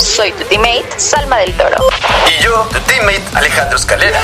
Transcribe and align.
Soy 0.00 0.32
tu 0.32 0.44
teammate, 0.44 0.86
Salma 0.96 1.36
del 1.38 1.52
Toro. 1.52 1.76
Y 2.26 2.42
yo, 2.42 2.66
tu 2.72 2.78
teammate, 2.80 3.22
Alejandro 3.34 3.76
Escalera. 3.76 4.18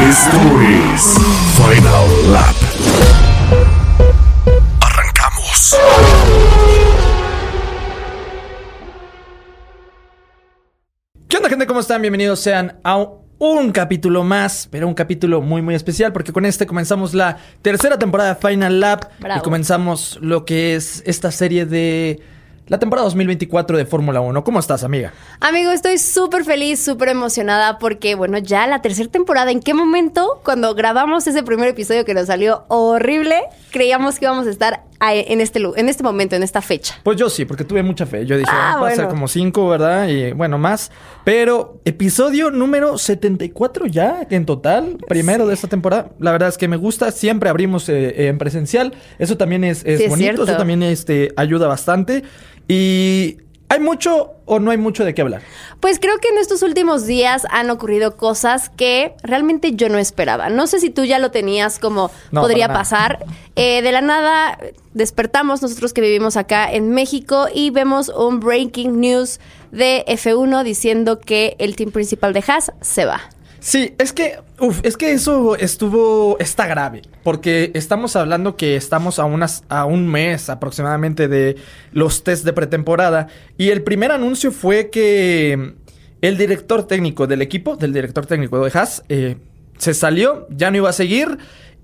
Esto 0.00 0.36
es 0.60 1.14
Final 1.54 2.32
Lap. 2.32 2.56
Arrancamos. 4.80 5.76
¿Qué 11.28 11.36
onda, 11.36 11.48
gente? 11.48 11.66
¿Cómo 11.66 11.78
están? 11.78 12.02
Bienvenidos 12.02 12.40
sean 12.40 12.80
a 12.82 13.06
un 13.38 13.70
capítulo 13.70 14.24
más, 14.24 14.68
pero 14.72 14.88
un 14.88 14.94
capítulo 14.94 15.40
muy, 15.40 15.62
muy 15.62 15.76
especial, 15.76 16.12
porque 16.12 16.32
con 16.32 16.44
este 16.44 16.66
comenzamos 16.66 17.14
la 17.14 17.36
tercera 17.62 17.96
temporada 17.96 18.34
de 18.34 18.40
Final 18.48 18.80
Lap 18.80 19.04
Bravo. 19.20 19.38
y 19.38 19.42
comenzamos 19.44 20.18
lo 20.20 20.44
que 20.44 20.74
es 20.74 21.04
esta 21.06 21.30
serie 21.30 21.64
de 21.64 22.20
la 22.68 22.78
temporada 22.78 23.04
2024 23.06 23.76
de 23.76 23.86
Fórmula 23.86 24.20
1. 24.20 24.44
¿Cómo 24.44 24.58
estás, 24.58 24.84
amiga? 24.84 25.12
Amigo, 25.40 25.70
estoy 25.70 25.98
súper 25.98 26.44
feliz, 26.44 26.82
súper 26.82 27.08
emocionada 27.08 27.78
porque, 27.78 28.14
bueno, 28.14 28.38
ya 28.38 28.66
la 28.66 28.80
tercera 28.82 29.10
temporada, 29.10 29.50
¿en 29.50 29.60
qué 29.60 29.74
momento, 29.74 30.40
cuando 30.44 30.74
grabamos 30.74 31.26
ese 31.26 31.42
primer 31.42 31.68
episodio 31.68 32.04
que 32.04 32.14
nos 32.14 32.26
salió 32.26 32.64
horrible, 32.68 33.40
creíamos 33.70 34.18
que 34.18 34.26
íbamos 34.26 34.46
a 34.46 34.50
estar 34.50 34.87
en 35.00 35.40
este, 35.40 35.60
en 35.76 35.88
este 35.88 36.02
momento, 36.02 36.36
en 36.36 36.42
esta 36.42 36.60
fecha? 36.60 36.94
Pues 37.02 37.16
yo 37.16 37.28
sí, 37.30 37.44
porque 37.44 37.64
tuve 37.64 37.82
mucha 37.82 38.06
fe. 38.06 38.26
Yo 38.26 38.36
dije, 38.36 38.50
Ah, 38.52 38.78
va 38.82 38.88
a 38.88 38.94
ser 38.94 39.08
como 39.08 39.28
cinco, 39.28 39.68
¿verdad? 39.68 40.08
Y 40.08 40.32
bueno, 40.32 40.58
más. 40.58 40.90
Pero 41.24 41.80
episodio 41.84 42.50
número 42.50 42.98
74 42.98 43.86
ya 43.86 44.26
en 44.30 44.46
total, 44.46 44.98
primero 45.08 45.46
de 45.46 45.54
esta 45.54 45.68
temporada. 45.68 46.10
La 46.18 46.32
verdad 46.32 46.48
es 46.48 46.58
que 46.58 46.68
me 46.68 46.76
gusta. 46.76 47.10
Siempre 47.10 47.48
abrimos 47.48 47.88
eh, 47.88 48.28
en 48.28 48.38
presencial. 48.38 48.94
Eso 49.18 49.36
también 49.36 49.64
es, 49.64 49.84
es 49.84 50.00
Sí, 50.00 50.08
bonito. 50.08 50.44
Eso 50.44 50.56
también 50.56 50.82
este, 50.82 51.32
ayuda 51.36 51.68
bastante. 51.68 52.24
Y 52.66 53.38
¿hay 53.68 53.80
mucho 53.80 54.32
o 54.46 54.58
no 54.58 54.70
hay 54.70 54.78
mucho 54.78 55.04
de 55.04 55.14
qué 55.14 55.22
hablar? 55.22 55.42
Pues 55.80 55.98
creo 56.00 56.18
que 56.18 56.28
en 56.28 56.38
estos 56.38 56.62
últimos 56.62 57.06
días 57.06 57.46
han 57.50 57.70
ocurrido 57.70 58.16
cosas 58.16 58.70
que 58.70 59.14
realmente 59.22 59.72
yo 59.72 59.88
no 59.88 59.98
esperaba. 59.98 60.48
No 60.48 60.66
sé 60.66 60.80
si 60.80 60.90
tú 60.90 61.04
ya 61.04 61.18
lo 61.18 61.30
tenías 61.30 61.78
como 61.78 62.10
No, 62.30 62.40
podría 62.40 62.68
pasar. 62.68 63.24
Eh, 63.56 63.82
de 63.82 63.92
la 63.92 64.00
nada 64.00 64.58
despertamos 64.94 65.62
nosotros 65.62 65.92
que 65.92 66.00
vivimos 66.00 66.36
acá 66.36 66.70
en 66.72 66.90
México 66.90 67.46
y 67.52 67.70
vemos 67.70 68.08
un 68.08 68.40
breaking 68.40 69.00
news 69.00 69.40
de 69.70 70.04
F1 70.06 70.62
diciendo 70.64 71.20
que 71.20 71.56
el 71.58 71.76
team 71.76 71.90
principal 71.90 72.32
de 72.32 72.42
Haas 72.46 72.72
se 72.80 73.04
va. 73.04 73.20
Sí, 73.60 73.94
es 73.98 74.12
que, 74.12 74.38
es 74.82 74.96
que 74.96 75.12
eso 75.12 75.56
estuvo, 75.56 76.38
está 76.38 76.66
grave, 76.66 77.02
porque 77.24 77.72
estamos 77.74 78.14
hablando 78.14 78.56
que 78.56 78.76
estamos 78.76 79.18
a, 79.18 79.24
unas, 79.24 79.64
a 79.68 79.84
un 79.84 80.06
mes 80.06 80.48
aproximadamente 80.48 81.26
de 81.26 81.56
los 81.92 82.22
test 82.22 82.44
de 82.44 82.52
pretemporada, 82.52 83.26
y 83.56 83.70
el 83.70 83.82
primer 83.82 84.12
anuncio 84.12 84.52
fue 84.52 84.90
que 84.90 85.74
el 86.20 86.36
director 86.36 86.86
técnico 86.86 87.26
del 87.26 87.42
equipo, 87.42 87.76
del 87.76 87.92
director 87.92 88.26
técnico 88.26 88.64
de 88.64 88.70
Haas, 88.78 89.02
eh, 89.08 89.36
se 89.76 89.94
salió, 89.94 90.46
ya 90.50 90.70
no 90.70 90.76
iba 90.76 90.90
a 90.90 90.92
seguir, 90.92 91.38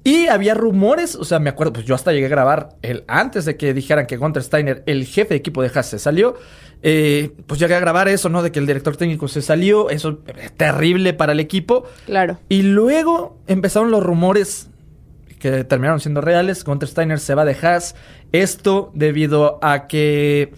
y 0.05 0.27
había 0.27 0.55
rumores, 0.55 1.17
o 1.17 1.25
sea, 1.25 1.39
me 1.39 1.49
acuerdo, 1.51 1.73
pues 1.73 1.87
yo 1.87 1.95
hasta 1.95 2.13
llegué 2.13 2.27
a 2.27 2.29
grabar 2.29 2.77
el 2.83 3.05
antes 3.09 3.47
de 3.47 3.57
que 3.57 3.73
dijeran 3.75 4.07
que 4.07 4.17
Gunter 4.19 4.43
Steiner, 4.43 4.83
el 4.87 5.07
jefe 5.07 5.31
de 5.31 5.37
equipo 5.37 5.63
de 5.63 5.71
Haas, 5.75 5.87
se 5.89 5.99
salió. 5.99 6.37
eh, 6.83 7.31
pues 7.47 7.59
llegué 7.59 7.75
a 7.75 7.81
grabar 7.81 8.09
eso, 8.09 8.29
¿no? 8.29 8.43
De 8.43 8.53
que 8.53 8.59
el 8.59 8.67
director 8.67 8.95
técnico 8.97 9.27
se 9.29 9.41
salió, 9.41 9.89
eso 9.89 10.19
es 10.37 10.53
terrible 10.53 11.15
para 11.15 11.33
el 11.33 11.41
equipo. 11.41 11.85
Claro. 12.05 12.39
Y 12.51 12.61
luego 12.63 13.39
empezaron 13.47 13.91
los 13.91 14.03
rumores 14.03 14.69
que 15.39 15.65
terminaron 15.65 16.01
siendo 16.01 16.21
reales. 16.21 16.63
Gunter 16.65 16.89
Steiner 16.89 17.19
se 17.19 17.35
va 17.35 17.47
de 17.47 17.57
Haas. 17.63 17.95
Esto 18.33 18.91
debido 18.95 19.59
a 19.63 19.87
que, 19.87 20.53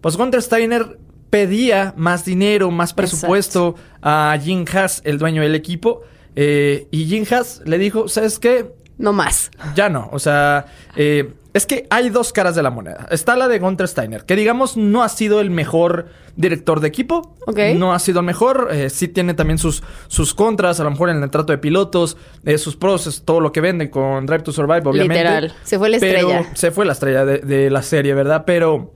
pues 0.00 0.16
Gunter 0.16 0.40
Steiner 0.42 0.98
pedía 1.30 1.92
más 1.96 2.24
dinero, 2.24 2.70
más 2.70 2.92
presupuesto 2.94 3.74
a 4.02 4.38
Jim 4.40 4.64
Haas, 4.72 5.00
el 5.04 5.18
dueño 5.18 5.42
del 5.42 5.56
equipo. 5.56 6.02
eh, 6.36 6.86
y 6.92 7.06
Jim 7.06 7.24
Haas 7.28 7.62
le 7.64 7.78
dijo, 7.78 8.06
¿sabes 8.08 8.38
qué? 8.38 8.66
No 8.98 9.12
más. 9.12 9.50
Ya 9.74 9.88
no, 9.88 10.08
o 10.12 10.18
sea, 10.18 10.66
eh, 10.96 11.34
es 11.52 11.66
que 11.66 11.86
hay 11.90 12.08
dos 12.10 12.32
caras 12.32 12.54
de 12.54 12.62
la 12.62 12.70
moneda. 12.70 13.06
Está 13.10 13.36
la 13.36 13.46
de 13.48 13.58
Gunter 13.58 13.86
Steiner, 13.88 14.24
que 14.24 14.36
digamos 14.36 14.76
no 14.78 15.02
ha 15.02 15.08
sido 15.10 15.40
el 15.40 15.50
mejor 15.50 16.06
director 16.34 16.80
de 16.80 16.88
equipo. 16.88 17.34
Ok. 17.46 17.58
No 17.76 17.92
ha 17.92 17.98
sido 17.98 18.20
el 18.20 18.26
mejor. 18.26 18.68
eh, 18.72 18.88
sí 18.90 19.08
tiene 19.08 19.34
también 19.34 19.58
sus, 19.58 19.82
sus 20.08 20.34
contras, 20.34 20.80
a 20.80 20.84
lo 20.84 20.90
mejor 20.90 21.10
en 21.10 21.22
el 21.22 21.30
trato 21.30 21.52
de 21.52 21.58
pilotos, 21.58 22.16
eh, 22.44 22.56
sus 22.58 22.76
pros, 22.76 23.06
es 23.06 23.22
todo 23.22 23.40
lo 23.40 23.52
que 23.52 23.60
vende 23.60 23.90
con 23.90 24.24
Drive 24.26 24.42
to 24.44 24.52
Survive, 24.52 24.82
obviamente. 24.84 25.14
Literal, 25.24 25.54
se 25.62 25.78
fue 25.78 25.88
la 25.90 25.98
Pero- 25.98 26.18
estrella. 26.30 26.50
se 26.54 26.70
fue 26.70 26.86
la 26.86 26.92
estrella 26.92 27.24
de, 27.26 27.38
de 27.38 27.70
la 27.70 27.82
serie, 27.82 28.14
¿verdad? 28.14 28.44
Pero 28.46 28.92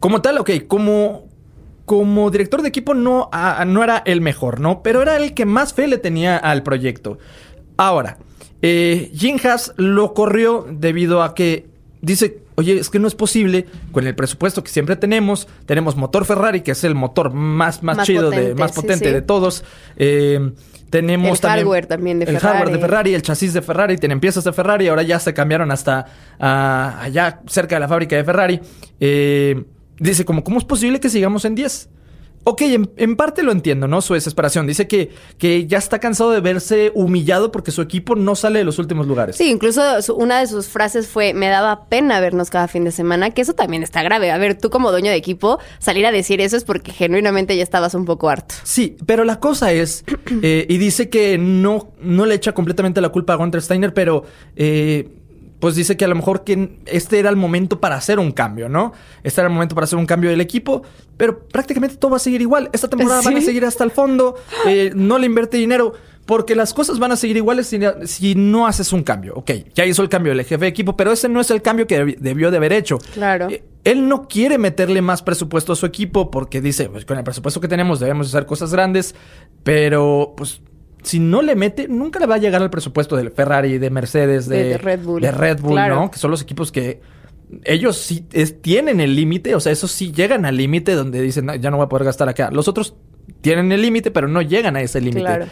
como 0.00 0.22
tal, 0.22 0.38
ok, 0.38 0.50
como, 0.66 1.28
como 1.84 2.30
director 2.30 2.62
de 2.62 2.68
equipo 2.68 2.94
no, 2.94 3.28
ah, 3.32 3.64
no 3.66 3.84
era 3.84 4.02
el 4.04 4.20
mejor, 4.20 4.60
¿no? 4.60 4.82
Pero 4.82 5.02
era 5.02 5.16
el 5.16 5.34
que 5.34 5.46
más 5.46 5.74
fe 5.74 5.86
le 5.88 5.98
tenía 5.98 6.36
al 6.36 6.62
proyecto. 6.62 7.18
Ahora, 7.76 8.18
eh, 8.62 9.10
Jim 9.14 9.38
Haas 9.42 9.72
lo 9.76 10.14
corrió 10.14 10.66
debido 10.70 11.22
a 11.22 11.34
que 11.34 11.66
dice, 12.02 12.42
oye, 12.56 12.78
es 12.78 12.90
que 12.90 12.98
no 12.98 13.08
es 13.08 13.14
posible 13.14 13.66
con 13.92 14.06
el 14.06 14.14
presupuesto 14.14 14.62
que 14.62 14.70
siempre 14.70 14.96
tenemos. 14.96 15.48
Tenemos 15.66 15.96
motor 15.96 16.24
Ferrari, 16.24 16.60
que 16.62 16.72
es 16.72 16.84
el 16.84 16.94
motor 16.94 17.32
más, 17.32 17.82
más, 17.82 17.98
Más 17.98 18.06
chido, 18.06 18.30
de, 18.30 18.36
potente, 18.36 18.54
más 18.60 18.70
sí, 18.70 18.80
potente 18.80 19.08
sí. 19.08 19.12
de 19.12 19.22
todos. 19.22 19.64
Eh, 19.96 20.52
tenemos 20.90 21.30
El 21.30 21.40
también 21.40 21.64
hardware 21.64 21.86
también 21.86 22.18
de 22.18 22.24
el 22.24 22.34
Ferrari. 22.36 22.58
hardware 22.58 22.74
de 22.74 22.80
Ferrari, 22.80 23.14
el 23.14 23.22
chasis 23.22 23.52
de 23.52 23.62
Ferrari, 23.62 23.96
tienen 23.96 24.18
piezas 24.18 24.42
de 24.42 24.52
Ferrari, 24.52 24.88
ahora 24.88 25.02
ya 25.04 25.20
se 25.20 25.32
cambiaron 25.32 25.70
hasta 25.70 26.06
allá 26.38 27.40
cerca 27.46 27.76
de 27.76 27.80
la 27.80 27.88
fábrica 27.88 28.16
de 28.16 28.24
Ferrari. 28.24 28.60
Eh, 28.98 29.64
dice, 29.98 30.24
como, 30.24 30.42
¿cómo 30.42 30.58
es 30.58 30.64
posible 30.64 30.98
que 30.98 31.08
sigamos 31.08 31.44
en 31.44 31.54
10? 31.54 31.88
Ok, 32.44 32.62
en, 32.62 32.90
en 32.96 33.16
parte 33.16 33.42
lo 33.42 33.52
entiendo, 33.52 33.86
¿no? 33.86 34.00
Su 34.00 34.14
desesperación. 34.14 34.66
Dice 34.66 34.88
que, 34.88 35.10
que 35.36 35.66
ya 35.66 35.76
está 35.76 35.98
cansado 35.98 36.30
de 36.30 36.40
verse 36.40 36.90
humillado 36.94 37.52
porque 37.52 37.70
su 37.70 37.82
equipo 37.82 38.16
no 38.16 38.34
sale 38.34 38.60
de 38.60 38.64
los 38.64 38.78
últimos 38.78 39.06
lugares. 39.06 39.36
Sí, 39.36 39.50
incluso 39.50 40.00
su- 40.00 40.14
una 40.14 40.40
de 40.40 40.46
sus 40.46 40.68
frases 40.68 41.06
fue, 41.06 41.34
me 41.34 41.48
daba 41.48 41.84
pena 41.88 42.18
vernos 42.18 42.48
cada 42.48 42.66
fin 42.66 42.84
de 42.84 42.92
semana, 42.92 43.30
que 43.30 43.42
eso 43.42 43.52
también 43.52 43.82
está 43.82 44.02
grave. 44.02 44.30
A 44.30 44.38
ver, 44.38 44.56
tú 44.56 44.70
como 44.70 44.90
dueño 44.90 45.10
de 45.10 45.16
equipo, 45.18 45.58
salir 45.78 46.06
a 46.06 46.12
decir 46.12 46.40
eso 46.40 46.56
es 46.56 46.64
porque 46.64 46.92
genuinamente 46.92 47.54
ya 47.56 47.62
estabas 47.62 47.94
un 47.94 48.06
poco 48.06 48.30
harto. 48.30 48.54
Sí, 48.62 48.96
pero 49.04 49.24
la 49.24 49.38
cosa 49.38 49.72
es, 49.72 50.04
eh, 50.42 50.66
y 50.68 50.78
dice 50.78 51.10
que 51.10 51.36
no, 51.36 51.92
no 52.00 52.24
le 52.24 52.34
echa 52.36 52.52
completamente 52.52 53.00
la 53.02 53.10
culpa 53.10 53.34
a 53.34 53.36
Gunter 53.36 53.60
Steiner, 53.60 53.92
pero 53.92 54.24
eh, 54.56 55.08
pues 55.60 55.76
dice 55.76 55.96
que 55.96 56.04
a 56.04 56.08
lo 56.08 56.14
mejor 56.16 56.42
que 56.42 56.78
este 56.86 57.18
era 57.20 57.30
el 57.30 57.36
momento 57.36 57.78
para 57.80 57.94
hacer 57.94 58.18
un 58.18 58.32
cambio, 58.32 58.68
¿no? 58.68 58.92
Este 59.22 59.40
era 59.40 59.48
el 59.48 59.54
momento 59.54 59.74
para 59.76 59.84
hacer 59.84 59.98
un 59.98 60.06
cambio 60.06 60.30
del 60.30 60.40
equipo, 60.40 60.82
pero 61.16 61.38
prácticamente 61.46 61.96
todo 61.96 62.10
va 62.12 62.16
a 62.16 62.20
seguir 62.20 62.40
igual. 62.40 62.68
Esta 62.72 62.88
temporada 62.88 63.20
van 63.22 63.36
a 63.36 63.40
Sí. 63.40 63.46
seguir 63.46 63.64
hasta 63.64 63.84
el 63.84 63.90
fondo, 63.92 64.34
eh, 64.66 64.90
no 64.94 65.18
le 65.18 65.26
invierte 65.26 65.56
dinero. 65.58 65.92
Porque 66.26 66.54
las 66.54 66.74
cosas 66.74 67.00
van 67.00 67.10
a 67.10 67.16
seguir 67.16 67.38
iguales 67.38 67.66
si, 67.66 67.80
si 68.04 68.36
no 68.36 68.68
haces 68.68 68.92
un 68.92 69.02
cambio. 69.02 69.34
Ok, 69.34 69.50
ya 69.74 69.84
hizo 69.84 70.00
el 70.02 70.08
cambio 70.08 70.30
el 70.32 70.40
jefe 70.44 70.58
de 70.64 70.68
equipo, 70.68 70.96
pero 70.96 71.10
ese 71.10 71.28
no 71.28 71.40
es 71.40 71.50
el 71.50 71.60
cambio 71.60 71.88
que 71.88 71.98
debi- 72.00 72.16
debió 72.18 72.52
de 72.52 72.58
haber 72.58 72.72
hecho. 72.72 72.98
Claro. 73.14 73.48
Eh, 73.50 73.64
él 73.82 74.06
no 74.06 74.28
quiere 74.28 74.56
meterle 74.56 75.02
más 75.02 75.22
presupuesto 75.22 75.72
a 75.72 75.76
su 75.76 75.86
equipo 75.86 76.30
porque 76.30 76.60
dice, 76.60 76.88
pues 76.88 77.04
con 77.04 77.18
el 77.18 77.24
presupuesto 77.24 77.60
que 77.60 77.66
tenemos 77.66 77.98
debemos 77.98 78.28
hacer 78.28 78.46
cosas 78.46 78.72
grandes, 78.72 79.14
pero 79.64 80.34
pues 80.36 80.60
si 81.02 81.18
no 81.18 81.42
le 81.42 81.54
mete, 81.56 81.88
nunca 81.88 82.18
le 82.20 82.26
va 82.26 82.34
a 82.36 82.38
llegar 82.38 82.62
al 82.62 82.70
presupuesto 82.70 83.16
del 83.16 83.30
Ferrari, 83.30 83.78
de 83.78 83.90
Mercedes, 83.90 84.48
de, 84.48 84.56
De- 84.62 84.68
de 84.70 84.78
Red 84.78 85.00
Bull. 85.00 85.20
de 85.22 85.30
Red 85.30 85.60
Bull, 85.60 85.72
Claro. 85.72 85.94
¿no? 85.96 86.10
Que 86.10 86.18
son 86.18 86.30
los 86.30 86.42
equipos 86.42 86.70
que 86.72 87.00
ellos 87.64 87.96
sí 87.96 88.26
es- 88.32 88.60
tienen 88.62 89.00
el 89.00 89.16
límite, 89.16 89.54
o 89.54 89.60
sea, 89.60 89.72
esos 89.72 89.90
sí 89.90 90.12
llegan 90.12 90.44
al 90.44 90.56
límite 90.56 90.92
donde 90.94 91.20
dicen, 91.20 91.46
"No, 91.46 91.54
ya 91.54 91.70
no 91.70 91.78
voy 91.78 91.86
a 91.86 91.88
poder 91.88 92.04
gastar 92.04 92.28
acá. 92.28 92.50
Los 92.52 92.68
otros 92.68 92.94
tienen 93.40 93.72
el 93.72 93.82
límite, 93.82 94.10
pero 94.10 94.28
no 94.28 94.42
llegan 94.42 94.76
a 94.76 94.82
ese 94.82 95.00
límite. 95.00 95.20
Claro. 95.20 95.46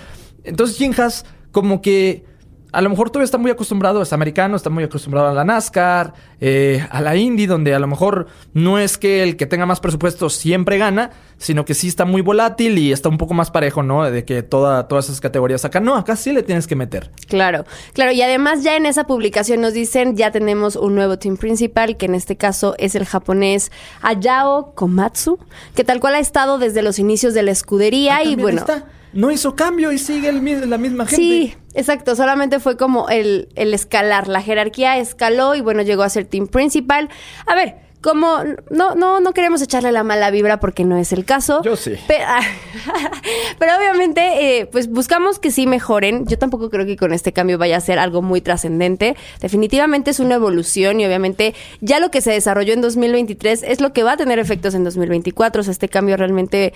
Entonces 0.45 0.77
Jim 0.77 0.93
Haas 0.97 1.25
como 1.51 1.81
que 1.83 2.25
a 2.73 2.83
lo 2.83 2.91
mejor 2.91 3.11
todavía 3.11 3.25
está 3.25 3.39
muy 3.39 3.51
acostumbrado, 3.51 4.03
es 4.03 4.13
americano, 4.13 4.57
está 4.57 4.69
muy 4.69 4.85
acostumbrado 4.85 5.29
a 5.29 5.33
la 5.33 5.45
NASCAR, 5.45 6.13
eh, 6.41 6.87
a 6.91 7.01
la 7.01 7.17
Indy, 7.17 7.47
donde 7.47 7.75
a 7.75 7.79
lo 7.79 7.87
mejor 7.87 8.27
no 8.53 8.79
es 8.79 8.99
que 8.99 9.23
el 9.23 9.37
que 9.37 9.47
tenga 9.47 9.65
más 9.65 9.81
presupuesto 9.81 10.29
siempre 10.29 10.77
gana, 10.77 11.11
sino 11.39 11.65
que 11.65 11.75
sí 11.75 11.89
está 11.89 12.05
muy 12.05 12.21
volátil 12.21 12.77
y 12.79 12.93
está 12.93 13.09
un 13.09 13.17
poco 13.17 13.33
más 13.33 13.51
parejo, 13.51 13.83
¿no? 13.83 14.11
De 14.11 14.25
que 14.25 14.43
toda, 14.43 14.89
todas 14.89 15.07
esas 15.07 15.21
categorías 15.21 15.65
acá. 15.65 15.81
No, 15.81 15.97
acá 15.97 16.17
sí 16.17 16.33
le 16.33 16.43
tienes 16.43 16.67
que 16.67 16.77
meter. 16.77 17.11
Claro, 17.29 17.65
claro, 17.95 18.13
y 18.13 18.21
además 18.21 18.63
ya 18.63 18.77
en 18.77 18.87
esa 18.87 19.05
publicación 19.05 19.61
nos 19.61 19.73
dicen, 19.73 20.17
ya 20.17 20.31
tenemos 20.31 20.77
un 20.77 20.95
nuevo 20.95 21.19
team 21.19 21.37
principal, 21.37 21.97
que 21.97 22.07
en 22.07 22.15
este 22.15 22.37
caso 22.37 22.75
es 22.79 22.95
el 22.95 23.07
japonés 23.07 23.71
Ayao 24.03 24.75
Komatsu, 24.75 25.39
que 25.75 25.85
tal 25.85 26.01
cual 26.01 26.17
ha 26.17 26.21
estado 26.21 26.59
desde 26.59 26.83
los 26.83 26.99
inicios 26.99 27.33
de 27.33 27.43
la 27.43 27.53
escudería 27.53 28.19
Ah, 28.19 28.25
y 28.25 28.37
bueno, 28.37 28.59
está. 28.59 28.85
No 29.13 29.31
hizo 29.31 29.57
cambio 29.57 29.93
y 29.93 29.99
sigue 29.99 30.29
el, 30.29 30.71
la 30.71 30.79
misma 30.79 31.07
gente. 31.07 31.17
Sí, 31.17 31.55
exacto. 31.75 32.15
Solamente 32.17 32.61
fue 32.61 32.77
como 32.77 33.09
el, 33.09 33.49
el 33.55 33.75
escalar. 33.75 34.29
La 34.29 34.43
jerarquía 34.43 34.99
escaló 34.99 35.55
y 35.55 35.61
bueno, 35.61 35.83
llegó 35.83 36.03
a 36.03 36.09
ser 36.09 36.25
team 36.27 36.47
principal. 36.47 37.09
A 37.47 37.55
ver, 37.55 37.88
como 38.01 38.39
no, 38.71 38.95
no, 38.95 39.21
no 39.21 39.33
queremos 39.33 39.61
echarle 39.63 39.91
la 39.93 40.05
mala 40.05 40.31
vibra 40.31 40.61
porque 40.61 40.85
no 40.85 40.97
es 40.99 41.13
el 41.13 41.25
caso. 41.25 41.63
Yo 41.65 41.77
sí. 41.77 41.95
Pe- 42.07 42.19
Pero, 43.59 43.73
obviamente, 43.77 44.61
eh, 44.61 44.67
pues 44.67 44.89
buscamos 44.89 45.39
que 45.39 45.51
sí 45.51 45.67
mejoren. 45.67 46.27
Yo 46.27 46.39
tampoco 46.39 46.71
creo 46.71 46.87
que 46.87 46.97
con 46.97 47.13
este 47.13 47.33
cambio 47.33 47.59
vaya 47.59 47.77
a 47.77 47.81
ser 47.81 47.99
algo 47.99 48.23
muy 48.23 48.41
trascendente. 48.41 49.17
Definitivamente 49.41 50.11
es 50.11 50.21
una 50.21 50.37
evolución 50.37 51.01
y 51.01 51.07
obviamente 51.07 51.55
ya 51.81 51.99
lo 51.99 52.11
que 52.11 52.21
se 52.21 52.31
desarrolló 52.31 52.73
en 52.73 52.81
2023 52.83 53.63
es 53.65 53.81
lo 53.81 53.93
que 53.93 54.03
va 54.03 54.13
a 54.13 54.17
tener 54.17 54.39
efectos 54.39 54.75
en 54.75 54.85
2024. 54.85 55.61
O 55.61 55.65
sea, 55.65 55.73
este 55.73 55.89
cambio 55.89 56.17
realmente 56.17 56.67
eh, 56.67 56.75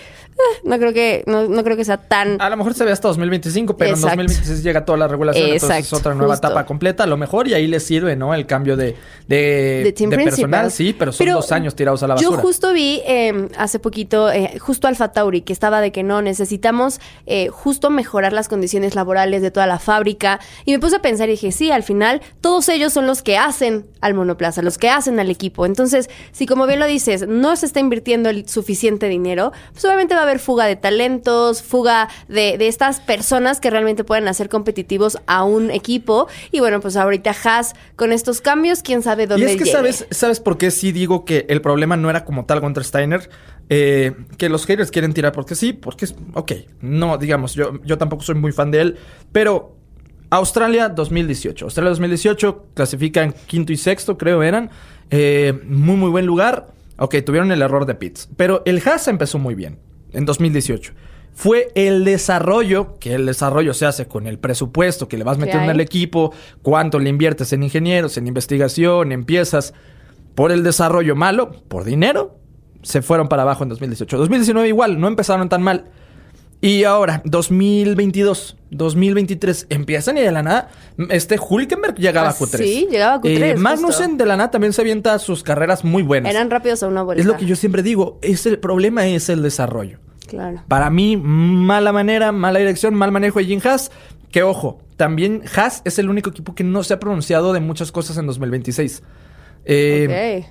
no 0.65 0.79
creo 0.79 0.93
que 0.93 1.23
no, 1.27 1.49
no 1.49 1.63
creo 1.65 1.77
que 1.77 1.85
sea 1.85 1.99
tan 1.99 2.41
A 2.41 2.51
lo 2.51 2.57
mejor 2.57 2.75
se 2.75 2.85
ve 2.85 2.93
hasta 2.93 3.09
2025, 3.09 3.77
pero 3.77 3.91
Exacto. 3.91 4.21
en 4.21 4.27
2026 4.27 4.63
llega 4.65 4.85
toda 4.85 4.99
la 4.99 5.09
regulación, 5.09 5.51
entonces 5.51 5.87
es 5.87 5.93
otra 5.93 6.15
nueva 6.15 6.35
justo. 6.35 6.47
etapa 6.49 6.67
completa. 6.67 7.05
A 7.05 7.07
lo 7.07 7.17
mejor 7.17 7.49
y 7.49 7.55
ahí 7.55 7.67
le 7.67 7.81
sirve, 7.81 8.17
¿no? 8.17 8.35
El 8.35 8.47
cambio 8.47 8.77
de, 8.77 8.97
de, 9.29 9.95
de 9.97 10.17
personal, 10.19 10.71
sí, 10.71 10.95
pero 10.99 11.12
son 11.13 11.27
dos 11.29 11.53
años 11.53 11.75
tirados 11.75 12.03
a 12.03 12.07
la 12.09 12.17
Yo 12.17 12.31
basura. 12.31 12.43
justo 12.43 12.73
vi 12.73 13.03
eh, 13.07 13.49
hace 13.57 13.79
poquito, 13.79 14.31
eh, 14.31 14.59
justo 14.59 14.89
Alfa 14.89 15.13
Tauri, 15.13 15.43
que 15.43 15.53
estaba 15.53 15.81
de 15.81 15.93
que 15.93 16.03
no, 16.03 16.23
necesitamos 16.23 17.01
eh, 17.27 17.49
justo 17.49 17.91
mejorar 17.91 18.33
las 18.33 18.49
condiciones 18.49 18.95
laborales 18.95 19.43
de 19.43 19.51
toda 19.51 19.67
la 19.67 19.79
fábrica. 19.79 20.41
Y 20.65 20.73
me 20.73 20.79
puse 20.79 20.97
a 20.97 21.03
pensar 21.03 21.29
y 21.29 21.33
dije, 21.33 21.53
sí, 21.53 21.71
al 21.71 21.83
final 21.83 22.21
todos 22.41 22.69
ellos 22.69 22.93
son 22.93 23.07
los 23.07 23.23
que 23.23 23.39
hacen 23.39 23.87
al 24.01 24.15
monoplaza, 24.15 24.63
los 24.63 24.79
que 24.79 24.89
hacen 24.91 25.21
al 25.21 25.31
equipo. 25.31 25.67
Entonces, 25.67 26.11
si 26.33 26.47
como 26.47 26.67
bien 26.67 26.81
lo 26.81 26.87
dices, 26.87 27.27
no 27.29 27.57
se 27.57 27.67
está 27.67 27.81
invirtiendo 27.81 28.31
el 28.31 28.49
suficiente 28.49 29.09
dinero, 29.09 29.53
pues 29.73 29.85
obviamente 29.85 30.15
va 30.15 30.21
a 30.21 30.25
haber 30.25 30.39
fuga 30.39 30.67
de 30.67 30.77
talentos, 30.77 31.63
fuga 31.63 32.09
de, 32.29 32.59
de 32.59 32.69
estas 32.69 33.01
personas 33.01 33.61
que 33.61 33.71
realmente 33.71 34.05
pueden 34.05 34.29
hacer 34.29 34.49
competitivos 34.49 35.19
a 35.27 35.45
un 35.45 35.71
equipo. 35.71 36.29
Y 36.51 36.61
bueno, 36.61 36.81
pues 36.81 36.97
ahorita 36.97 37.35
Haas, 37.45 37.75
con 37.97 38.13
estos 38.13 38.41
cambios, 38.41 38.83
quién 38.83 39.03
sabe 39.03 39.25
Y 39.25 39.27
dónde 39.27 39.47
es 39.47 39.53
que 39.53 39.65
llegue. 39.65 39.73
sabes, 39.73 40.07
¿sabes 40.11 40.41
por 40.41 40.59
qué 40.59 40.71
sí 40.71 40.93
digo 41.03 41.25
que 41.25 41.47
el 41.49 41.61
problema 41.61 41.97
no 41.97 42.09
era 42.09 42.25
como 42.25 42.45
tal 42.45 42.61
contra 42.61 42.85
Steiner? 42.85 43.29
Eh, 43.69 44.13
que 44.39 44.49
los 44.49 44.67
haters 44.67 44.91
quieren 44.91 45.13
tirar 45.13 45.33
porque 45.33 45.55
sí, 45.55 45.73
porque 45.73 46.05
es... 46.05 46.15
Ok, 46.35 46.53
no, 46.81 47.19
digamos, 47.19 47.55
yo, 47.55 47.83
yo 47.85 47.99
tampoco 47.99 48.23
soy 48.23 48.37
muy 48.37 48.53
fan 48.53 48.71
de 48.71 48.81
él, 48.81 48.97
pero 49.33 49.77
Australia 50.31 50.89
2018. 50.89 51.67
Australia 51.67 51.91
2018 51.91 52.67
clasifican 52.75 53.35
quinto 53.47 53.73
y 53.73 53.77
sexto, 53.77 54.17
creo 54.17 54.43
eran. 54.43 54.71
Eh, 55.11 55.61
muy, 55.67 55.97
muy 55.97 56.11
buen 56.11 56.25
lugar. 56.27 56.69
Ok, 56.99 57.17
tuvieron 57.27 57.51
el 57.53 57.61
error 57.61 57.85
de 57.85 57.95
pits. 57.95 58.29
Pero 58.37 58.63
el 58.65 58.81
Haas 58.87 59.09
empezó 59.09 59.39
muy 59.39 59.55
bien 59.55 59.79
en 60.13 60.25
2018. 60.25 60.93
Fue 61.35 61.73
el 61.75 62.05
desarrollo, 62.05 62.99
que 62.99 63.15
el 63.15 63.27
desarrollo 63.27 63.75
se 63.75 63.87
hace 63.87 64.07
con 64.07 64.27
el 64.27 64.39
presupuesto 64.39 65.09
que 65.09 65.17
le 65.17 65.25
vas 65.25 65.39
metiendo 65.39 65.71
al 65.71 65.81
equipo, 65.81 66.33
cuánto 66.61 66.99
le 66.99 67.09
inviertes 67.09 67.53
en 67.53 67.63
ingenieros, 67.63 68.17
en 68.19 68.27
investigación, 68.27 69.13
en 69.13 69.25
piezas. 69.25 69.73
Por 70.35 70.53
el 70.53 70.63
desarrollo 70.63 71.15
malo, 71.17 71.53
por 71.69 71.85
dinero, 71.85 72.37
se 72.83 73.03
fueron 73.03 73.29
para 73.29 73.43
abajo 73.43 73.63
en 73.63 73.69
2018. 73.71 74.17
2019 74.19 74.69
igual, 74.69 75.01
no 75.01 75.09
empezaron 75.09 75.49
tan 75.49 75.63
mal. 75.63 75.87
Y 76.61 76.85
ahora, 76.85 77.23
2022, 77.25 78.57
2023, 78.71 79.67
empiezan 79.69 80.17
y 80.17 80.21
de 80.21 80.31
la 80.31 80.43
nada, 80.45 80.71
este 81.11 81.37
Hulkenberg 81.39 81.97
llegaba 81.97 82.29
Ah, 82.29 82.31
a 82.31 82.35
Q3. 82.37 82.57
sí, 82.59 82.87
llegaba 82.91 83.15
a 83.15 83.21
Q3, 83.21 83.43
Eh. 83.43 83.57
Magnussen 83.57 84.17
de 84.17 84.27
la 84.27 84.37
nada 84.37 84.51
también 84.53 84.73
se 84.73 84.81
avienta 84.81 85.19
sus 85.19 85.43
carreras 85.43 85.85
muy 85.85 86.03
buenas. 86.05 86.31
Eran 86.31 86.51
rápidos 86.51 86.83
a 86.85 86.89
una 86.89 87.03
vuelta. 87.03 87.21
es 87.21 87.27
lo 87.27 87.37
que 87.37 87.47
yo 87.47 87.57
siempre 87.57 87.83
digo, 87.83 88.19
es 88.23 88.47
el 88.47 88.59
problema 88.61 89.07
es 89.09 89.29
el 89.29 89.43
desarrollo. 89.43 89.99
Claro. 90.29 90.63
Para 90.69 90.89
mí, 90.89 91.17
mala 91.17 91.93
manera, 91.93 92.31
mala 92.33 92.59
dirección, 92.61 92.95
mal 92.95 93.11
manejo 93.13 93.39
de 93.41 93.45
Jim 93.47 93.61
Haas. 93.65 93.91
Que 94.31 94.43
ojo, 94.45 94.81
también 94.97 95.43
Haas 95.55 95.83
es 95.85 95.99
el 95.99 96.09
único 96.09 96.31
equipo 96.31 96.55
que 96.55 96.65
no 96.65 96.83
se 96.85 96.95
ha 96.95 97.01
pronunciado 97.01 97.53
de 97.53 97.61
muchas 97.61 97.93
cosas 97.93 98.17
en 98.17 98.27
2026. 98.27 99.03
Eh. 99.65 100.47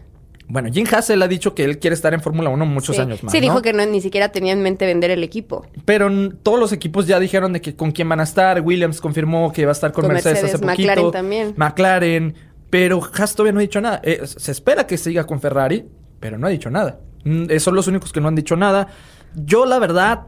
Bueno, 0.48 0.70
Jim 0.70 0.86
Haas 0.92 1.10
él 1.10 1.22
ha 1.22 1.30
dicho 1.30 1.56
que 1.56 1.64
él 1.64 1.80
quiere 1.80 1.94
estar 1.94 2.14
en 2.14 2.20
Fórmula 2.20 2.50
1 2.50 2.66
muchos 2.66 2.98
Sí. 2.98 3.02
años 3.02 3.24
más. 3.24 3.32
Sí, 3.32 3.38
¿no? 3.38 3.42
dijo 3.44 3.62
que 3.62 3.72
no, 3.72 3.86
ni 3.86 4.02
siquiera 4.02 4.34
tenía 4.34 4.52
en 4.52 4.62
mente 4.62 4.86
vender 4.86 5.10
el 5.10 5.24
equipo. 5.24 5.66
Pero 5.86 6.10
todos 6.44 6.60
los 6.60 6.74
equipos 6.74 7.08
ya 7.08 7.22
dijeron 7.22 7.54
de 7.54 7.62
que 7.62 7.74
con 7.76 7.92
quién 7.92 8.10
van 8.10 8.20
a 8.20 8.24
estar. 8.24 8.60
Williams 8.60 9.00
confirmó 9.00 9.54
que 9.54 9.64
va 9.66 9.72
a 9.72 9.74
estar 9.74 9.94
con, 9.94 10.04
Con 10.04 10.14
Mercedes, 10.14 10.42
Mercedes, 10.44 10.56
hace 10.56 10.66
poquito. 10.66 10.88
McLaren 10.90 11.12
también. 11.12 11.54
McLaren. 11.56 12.36
Pero 12.70 13.02
Haas 13.18 13.34
todavía 13.34 13.54
no 13.54 13.60
ha 13.60 13.62
dicho 13.62 13.80
nada. 13.80 14.02
Eh, 14.04 14.22
se 14.26 14.52
espera 14.52 14.86
que 14.86 14.98
siga 14.98 15.26
con 15.26 15.40
Ferrari, 15.40 15.86
pero 16.20 16.38
no 16.38 16.48
ha 16.48 16.50
dicho 16.50 16.70
nada. 16.70 17.00
Mm, 17.24 17.46
eh, 17.50 17.60
son 17.62 17.76
los 17.76 17.88
únicos 17.88 18.12
que 18.12 18.20
no 18.20 18.28
han 18.28 18.36
dicho 18.36 18.58
nada. 18.58 18.88
Yo, 19.36 19.66
la 19.66 19.80
verdad, 19.80 20.24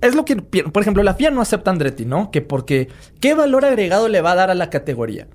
es 0.00 0.14
lo 0.14 0.24
que... 0.24 0.36
Por 0.36 0.80
ejemplo, 0.80 1.02
la 1.02 1.14
FIA 1.14 1.32
no 1.32 1.40
acepta 1.40 1.70
a 1.70 1.72
Andretti, 1.72 2.04
¿no? 2.04 2.30
Que 2.30 2.40
porque... 2.40 2.88
¿Qué 3.20 3.34
valor 3.34 3.64
agregado 3.64 4.06
le 4.08 4.20
va 4.20 4.32
a 4.32 4.34
dar 4.36 4.50
a 4.50 4.54
la 4.54 4.70
categoría? 4.70 5.26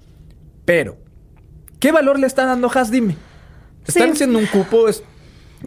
Pero... 0.63 0.97
¿Qué 1.83 1.91
valor 1.91 2.17
le 2.17 2.27
está 2.27 2.45
dando 2.45 2.71
Haas? 2.73 2.89
Dime. 2.91 3.17
Están 3.85 4.03
Sí. 4.07 4.11
haciendo 4.13 4.39
un 4.39 4.45
cupo... 4.45 4.87
Es, 4.87 5.03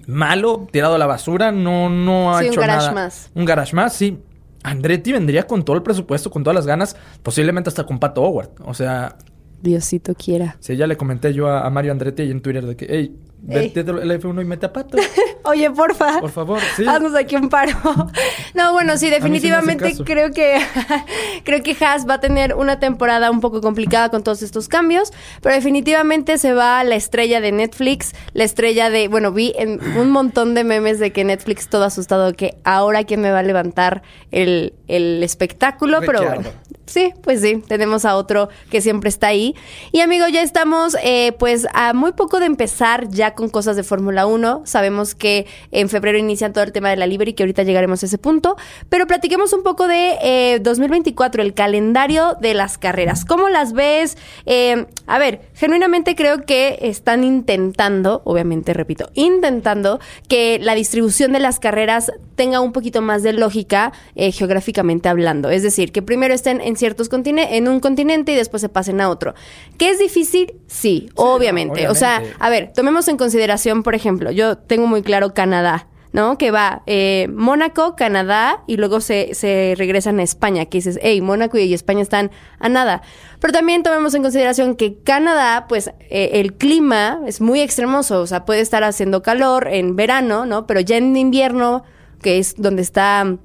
malo, 0.07 0.67
tirado 0.73 0.95
a 0.95 0.99
la 0.99 1.05
basura, 1.05 1.53
no, 1.53 1.91
no 1.91 2.35
ha 2.35 2.39
Sí, 2.41 2.47
un 2.47 2.53
hecho 2.53 2.61
garage 2.63 2.79
nada. 2.81 2.93
más. 2.93 3.31
Un 3.35 3.45
garage 3.45 3.77
más, 3.77 3.93
sí. 3.93 4.19
Andretti 4.63 5.13
vendría 5.13 5.47
con 5.47 5.63
todo 5.63 5.77
el 5.77 5.83
presupuesto, 5.83 6.31
con 6.31 6.43
todas 6.43 6.55
las 6.55 6.67
ganas, 6.67 6.97
posiblemente 7.23 7.69
hasta 7.69 7.85
con 7.85 7.99
Pato 7.99 8.23
Howard. 8.23 8.49
O 8.65 8.73
sea, 8.73 9.17
Diosito 9.61 10.15
quiera. 10.15 10.57
si 10.61 10.75
ya 10.77 10.87
le 10.87 10.97
comenté 10.97 11.35
yo 11.35 11.49
a, 11.49 11.67
a 11.67 11.71
Mario 11.71 11.93
Andretti 11.93 12.23
ahí 12.23 12.31
en 12.31 12.41
Twitter 12.41 12.65
de 12.65 12.77
que, 12.77 12.87
hey, 12.89 12.97
Ey. 13.15 13.21
Vete 13.47 13.85
del 13.85 14.11
F1 14.21 14.43
y 14.43 14.45
mete 14.45 14.67
a 14.67 14.73
Pato. 14.73 14.99
Oye, 15.45 15.71
porfa. 15.71 16.21
Por 16.21 16.31
favor, 16.31 16.61
sí. 16.77 16.85
Haznos 16.87 17.15
aquí 17.15 17.37
un 17.37 17.49
paro. 17.49 17.73
No, 18.55 18.73
bueno, 18.73 18.97
sí, 18.97 19.11
definitivamente 19.11 19.95
creo 20.05 20.31
que 20.31 20.59
creo 21.45 21.63
que 21.63 21.77
Haas 21.85 22.09
va 22.09 22.15
a 22.15 22.21
tener 22.21 22.55
una 22.55 22.79
temporada 22.81 23.31
un 23.31 23.41
poco 23.41 23.61
complicada 23.61 24.09
con 24.09 24.23
todos 24.23 24.43
estos 24.43 24.67
cambios, 24.69 25.13
pero 25.43 25.55
definitivamente 25.55 26.39
se 26.39 26.55
va 26.55 26.83
la 26.85 26.95
estrella 26.95 27.43
de 27.43 27.53
Netflix, 27.53 28.15
la 28.33 28.45
estrella 28.45 28.89
de, 28.89 29.09
bueno, 29.09 29.31
vi 29.33 29.53
en 29.59 29.79
un 29.99 30.11
montón 30.11 30.55
de 30.55 30.65
memes 30.65 30.99
de 30.99 31.13
que 31.13 31.25
Netflix 31.25 31.69
todo 31.69 31.85
asustado 31.85 32.33
que 32.33 32.57
ahora 32.65 33.05
quién 33.05 33.21
me 33.21 33.31
va 33.31 33.41
a 33.41 33.43
levantar 33.43 34.03
el, 34.31 34.73
el 34.89 35.23
espectáculo, 35.23 36.01
pero 36.01 36.23
bueno. 36.23 36.49
Sí, 36.87 37.13
pues 37.23 37.41
sí, 37.41 37.63
tenemos 37.67 38.05
a 38.05 38.17
otro 38.17 38.49
que 38.71 38.81
siempre 38.81 39.09
está 39.09 39.27
ahí. 39.27 39.57
Y 39.91 40.01
amigo, 40.01 40.29
ya 40.29 40.43
estamos 40.43 40.97
eh, 41.03 41.33
pues 41.39 41.67
a 41.75 41.93
muy 41.93 42.13
poco 42.13 42.39
de 42.39 42.47
empezar 42.47 43.09
ya 43.09 43.35
con 43.37 43.49
cosas 43.49 43.77
de 43.77 43.85
Fórmula 43.85 44.27
1. 44.27 44.63
Sabemos 44.65 45.15
que 45.15 45.47
en 45.71 45.89
febrero 45.89 46.19
inician 46.19 46.53
todo 46.53 46.65
el 46.65 46.73
tema 46.73 46.91
de 46.91 46.97
la 46.97 47.07
Libre 47.07 47.31
y 47.31 47.35
que 47.35 47.45
ahorita 47.45 47.63
llegaremos 47.63 48.03
a 48.03 48.07
ese 48.07 48.19
punto. 48.19 48.57
Pero 48.89 49.07
platiquemos 49.07 49.53
un 49.53 49.63
poco 49.63 49.87
de 49.87 50.19
eh, 50.23 50.59
2024, 50.61 51.43
el 51.43 51.55
calendario 51.55 52.37
de 52.41 52.55
las 52.55 52.79
carreras. 52.79 53.25
¿Cómo 53.25 53.49
las 53.49 53.73
ves? 53.73 54.19
Eh, 54.47 54.87
a 55.07 55.19
ver, 55.19 55.43
genuinamente 55.57 56.15
creo 56.15 56.45
que 56.45 56.79
están 56.83 57.25
intentando, 57.25 58.23
obviamente 58.25 58.75
repito, 58.75 59.11
intentando 59.15 59.99
que 60.29 60.59
la 60.61 60.75
distribución 60.75 61.33
de 61.33 61.41
las 61.41 61.59
carreras 61.59 62.13
tenga 62.35 62.61
un 62.61 62.73
poquito 62.73 63.03
más 63.03 63.23
de 63.23 63.33
lógica 63.33 63.93
eh, 64.15 64.31
geográficamente 64.31 65.09
hablando. 65.09 65.51
Es 65.51 65.63
decir, 65.63 65.91
que 65.91 66.03
primero 66.03 66.35
estén 66.35 66.61
en 66.61 66.77
ciertos 66.77 67.09
continentes, 67.09 67.57
en 67.57 67.69
un 67.69 67.81
continente 67.81 68.33
y 68.33 68.35
después 68.37 68.61
se 68.61 68.69
pasen 68.69 69.01
a 69.01 69.09
otro. 69.09 69.35
¿Que 69.79 69.91
es 69.91 69.99
difícil? 69.99 70.55
Sí, 70.67 71.09
obviamente. 71.15 71.85
no, 71.85 71.91
O 71.91 71.95
sea, 71.95 72.19
obviamente. 72.19 72.37
a 72.39 72.51
ver, 72.51 72.73
tomemos 72.75 73.09
en 73.09 73.17
consideración, 73.17 73.83
por 73.83 73.95
ejemplo, 73.95 74.31
yo 74.31 74.59
tengo 74.59 74.87
muy 74.87 75.03
claro 75.03 75.33
Canadá. 75.35 75.89
¿No? 76.17 76.39
Que 76.39 76.51
va 76.51 76.83
eh, 76.87 77.29
Mónaco, 77.31 77.95
Canadá 77.95 78.63
y 78.67 78.79
luego 78.79 79.03
se, 79.03 79.35
se 79.35 79.75
regresan 79.77 80.19
a 80.19 80.23
España. 80.23 80.65
Que 80.65 80.79
dices, 80.79 80.99
hey, 81.03 81.21
Mónaco 81.21 81.59
y 81.59 81.75
España 81.75 82.01
están 82.01 82.31
a 82.59 82.71
nada. 82.71 83.03
Pero 83.39 83.53
también 83.53 83.83
tomemos 83.83 84.15
en 84.15 84.23
consideración 84.23 84.77
que 84.77 84.97
Canadá, 84.97 85.67
pues 85.69 85.89
eh, 86.09 86.31
el 86.33 86.55
clima 86.55 87.21
es 87.27 87.43
muy 87.43 87.61
extremoso. 87.61 88.23
O 88.23 88.27
sea, 88.27 88.47
puede 88.47 88.63
estar 88.63 88.83
haciendo 88.83 89.23
calor 89.23 89.69
en 89.69 89.95
verano, 89.95 90.47
¿no? 90.47 90.67
Pero 90.67 90.81
ya 90.81 90.97
en 90.97 91.15
invierno, 91.19 91.85
que 92.23 92.39
es 92.39 92.55
donde 92.57 92.81
está 92.81 93.37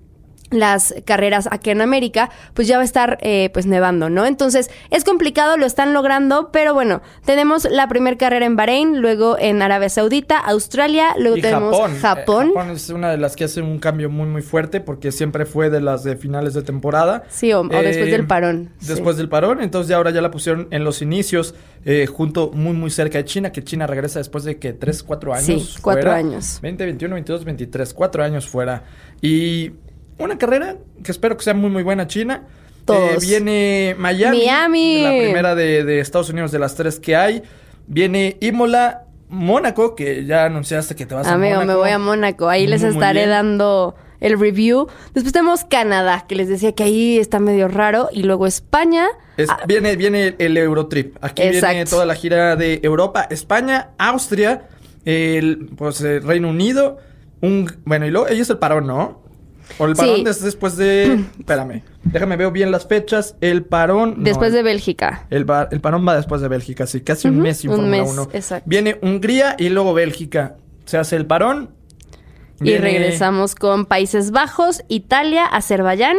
las 0.51 0.93
carreras 1.05 1.47
aquí 1.51 1.69
en 1.71 1.81
América, 1.81 2.29
pues 2.53 2.67
ya 2.67 2.75
va 2.77 2.81
a 2.81 2.85
estar 2.85 3.17
eh, 3.21 3.49
pues 3.53 3.65
nevando, 3.65 4.09
¿no? 4.09 4.25
Entonces 4.25 4.69
es 4.89 5.03
complicado, 5.03 5.57
lo 5.57 5.65
están 5.65 5.93
logrando, 5.93 6.49
pero 6.51 6.73
bueno, 6.73 7.01
tenemos 7.25 7.65
la 7.69 7.87
primera 7.87 8.17
carrera 8.17 8.45
en 8.45 8.55
Bahrein, 8.55 9.01
luego 9.01 9.37
en 9.39 9.61
Arabia 9.61 9.89
Saudita, 9.89 10.37
Australia, 10.37 11.15
luego 11.17 11.37
Y 11.37 11.41
tenemos 11.41 11.75
Japón. 11.75 11.97
Japón. 12.01 12.45
Eh, 12.47 12.53
Japón 12.53 12.69
es 12.71 12.89
una 12.89 13.11
de 13.11 13.17
las 13.17 13.35
que 13.35 13.45
hace 13.45 13.61
un 13.61 13.79
cambio 13.79 14.09
muy, 14.09 14.27
muy 14.27 14.41
fuerte 14.41 14.81
porque 14.81 15.11
siempre 15.11 15.45
fue 15.45 15.69
de 15.69 15.81
las 15.81 16.03
de 16.03 16.15
finales 16.17 16.53
de 16.53 16.61
temporada. 16.63 17.23
Sí, 17.29 17.51
o- 17.53 17.61
o 17.61 17.67
después 17.67 18.11
del 18.11 18.27
parón, 18.27 18.69
Después 18.81 19.17
del 19.17 19.29
parón, 19.29 19.61
entonces 19.61 19.89
ya 19.89 19.95
ahora 19.97 20.11
ya 20.11 20.21
la 20.21 20.31
pusieron 20.31 20.67
en 20.71 20.83
los 20.83 21.01
inicios, 21.01 21.55
eh, 21.85 22.05
junto 22.07 22.51
muy, 22.53 22.73
muy 22.73 22.91
cerca 22.91 23.17
de 23.17 23.25
China, 23.25 23.51
que 23.51 23.63
China 23.63 23.87
regresa 23.87 24.19
después 24.19 24.43
de 24.43 24.57
que 24.59 24.73
3, 24.73 25.01
4 25.03 25.33
años. 25.33 25.45
Sí, 25.45 25.77
años. 26.11 26.59
20, 26.61 26.85
21, 26.85 27.15
22, 27.15 27.45
23, 27.45 27.93
4 27.93 28.23
años 28.23 28.47
fuera. 28.47 28.83
Y 29.21 29.71
una 30.23 30.37
carrera 30.37 30.77
que 31.03 31.11
espero 31.11 31.37
que 31.37 31.43
sea 31.43 31.53
muy, 31.53 31.69
muy 31.69 31.83
buena 31.83 32.07
China. 32.07 32.43
Todos. 32.85 33.11
Eh, 33.11 33.17
viene 33.21 33.95
Miami. 33.97 34.39
Miami. 34.39 35.03
La 35.03 35.09
primera 35.09 35.55
de, 35.55 35.83
de 35.83 35.99
Estados 35.99 36.29
Unidos 36.29 36.51
de 36.51 36.59
las 36.59 36.75
tres 36.75 36.99
que 36.99 37.15
hay. 37.15 37.43
Viene 37.87 38.37
Imola, 38.41 39.03
Mónaco, 39.29 39.95
que 39.95 40.25
ya 40.25 40.45
anunciaste 40.45 40.95
que 40.95 41.05
te 41.05 41.13
vas 41.15 41.27
a 41.27 41.33
Amigo, 41.33 41.55
Mónaco. 41.55 41.67
me 41.67 41.75
voy 41.75 41.89
a 41.91 41.99
Mónaco, 41.99 42.49
ahí 42.49 42.67
les 42.67 42.81
Muy, 42.81 42.91
estaré 42.91 43.27
dando 43.27 43.95
el 44.19 44.39
review. 44.39 44.87
Después 45.13 45.31
tenemos 45.33 45.63
Canadá, 45.63 46.25
que 46.27 46.35
les 46.35 46.47
decía 46.47 46.73
que 46.73 46.83
ahí 46.83 47.17
está 47.17 47.39
medio 47.39 47.67
raro. 47.67 48.09
Y 48.11 48.23
luego 48.23 48.45
España. 48.47 49.07
Es- 49.37 49.49
Ah, 49.49 49.59
viene, 49.67 49.95
viene 49.95 50.35
el 50.37 50.57
Eurotrip. 50.57 51.17
Aquí 51.23 51.41
viene 51.49 51.85
toda 51.85 52.05
la 52.05 52.15
gira 52.15 52.55
de 52.55 52.79
Europa, 52.83 53.27
España, 53.29 53.89
Austria, 53.97 54.63
el 55.05 55.69
pues, 55.77 56.01
eh, 56.01 56.19
Reino 56.19 56.49
Unido. 56.49 56.97
Un, 57.41 57.71
bueno, 57.85 58.05
y 58.05 58.11
luego 58.11 58.27
ellos 58.27 58.49
el 58.51 58.59
parón, 58.59 58.85
¿no? 58.85 59.20
O 59.77 59.85
el 59.85 59.95
Sí. 59.95 60.01
parón 60.01 60.27
es 60.27 60.41
después 60.43 60.77
de. 60.77 61.23
Espérame. 61.39 61.83
Déjame 62.03 62.35
veo 62.37 62.51
bien 62.51 62.71
las 62.71 62.87
fechas. 62.87 63.35
El 63.41 63.63
parón. 63.63 64.15
no, 64.17 64.23
después 64.23 64.49
el- 64.49 64.55
de 64.55 64.63
Bélgica. 64.63 65.25
El, 65.29 65.45
bar- 65.45 65.69
el 65.71 65.81
parón 65.81 66.07
va 66.07 66.15
después 66.15 66.41
de 66.41 66.47
Bélgica, 66.47 66.85
sí, 66.87 67.01
casi 67.01 67.27
un 67.27 67.35
Ujú, 67.35 67.43
mes 67.43 67.57
sin 67.57 67.69
un 67.71 67.75
Fórmula 67.77 67.97
mes, 68.03 68.11
1. 68.11 68.29
exacto. 68.33 68.69
Viene 68.69 68.97
Hungría 69.01 69.55
y 69.57 69.69
luego 69.69 69.93
Bélgica. 69.93 70.55
Se 70.85 70.97
hace 70.97 71.15
el 71.15 71.25
parón. 71.25 71.69
Y 72.59 72.65
Viene 72.65 72.81
regresamos 72.81 73.55
con 73.55 73.85
Países 73.85 74.31
Bajos, 74.31 74.83
Italia, 74.87 75.45
Azerbaiyán, 75.45 76.17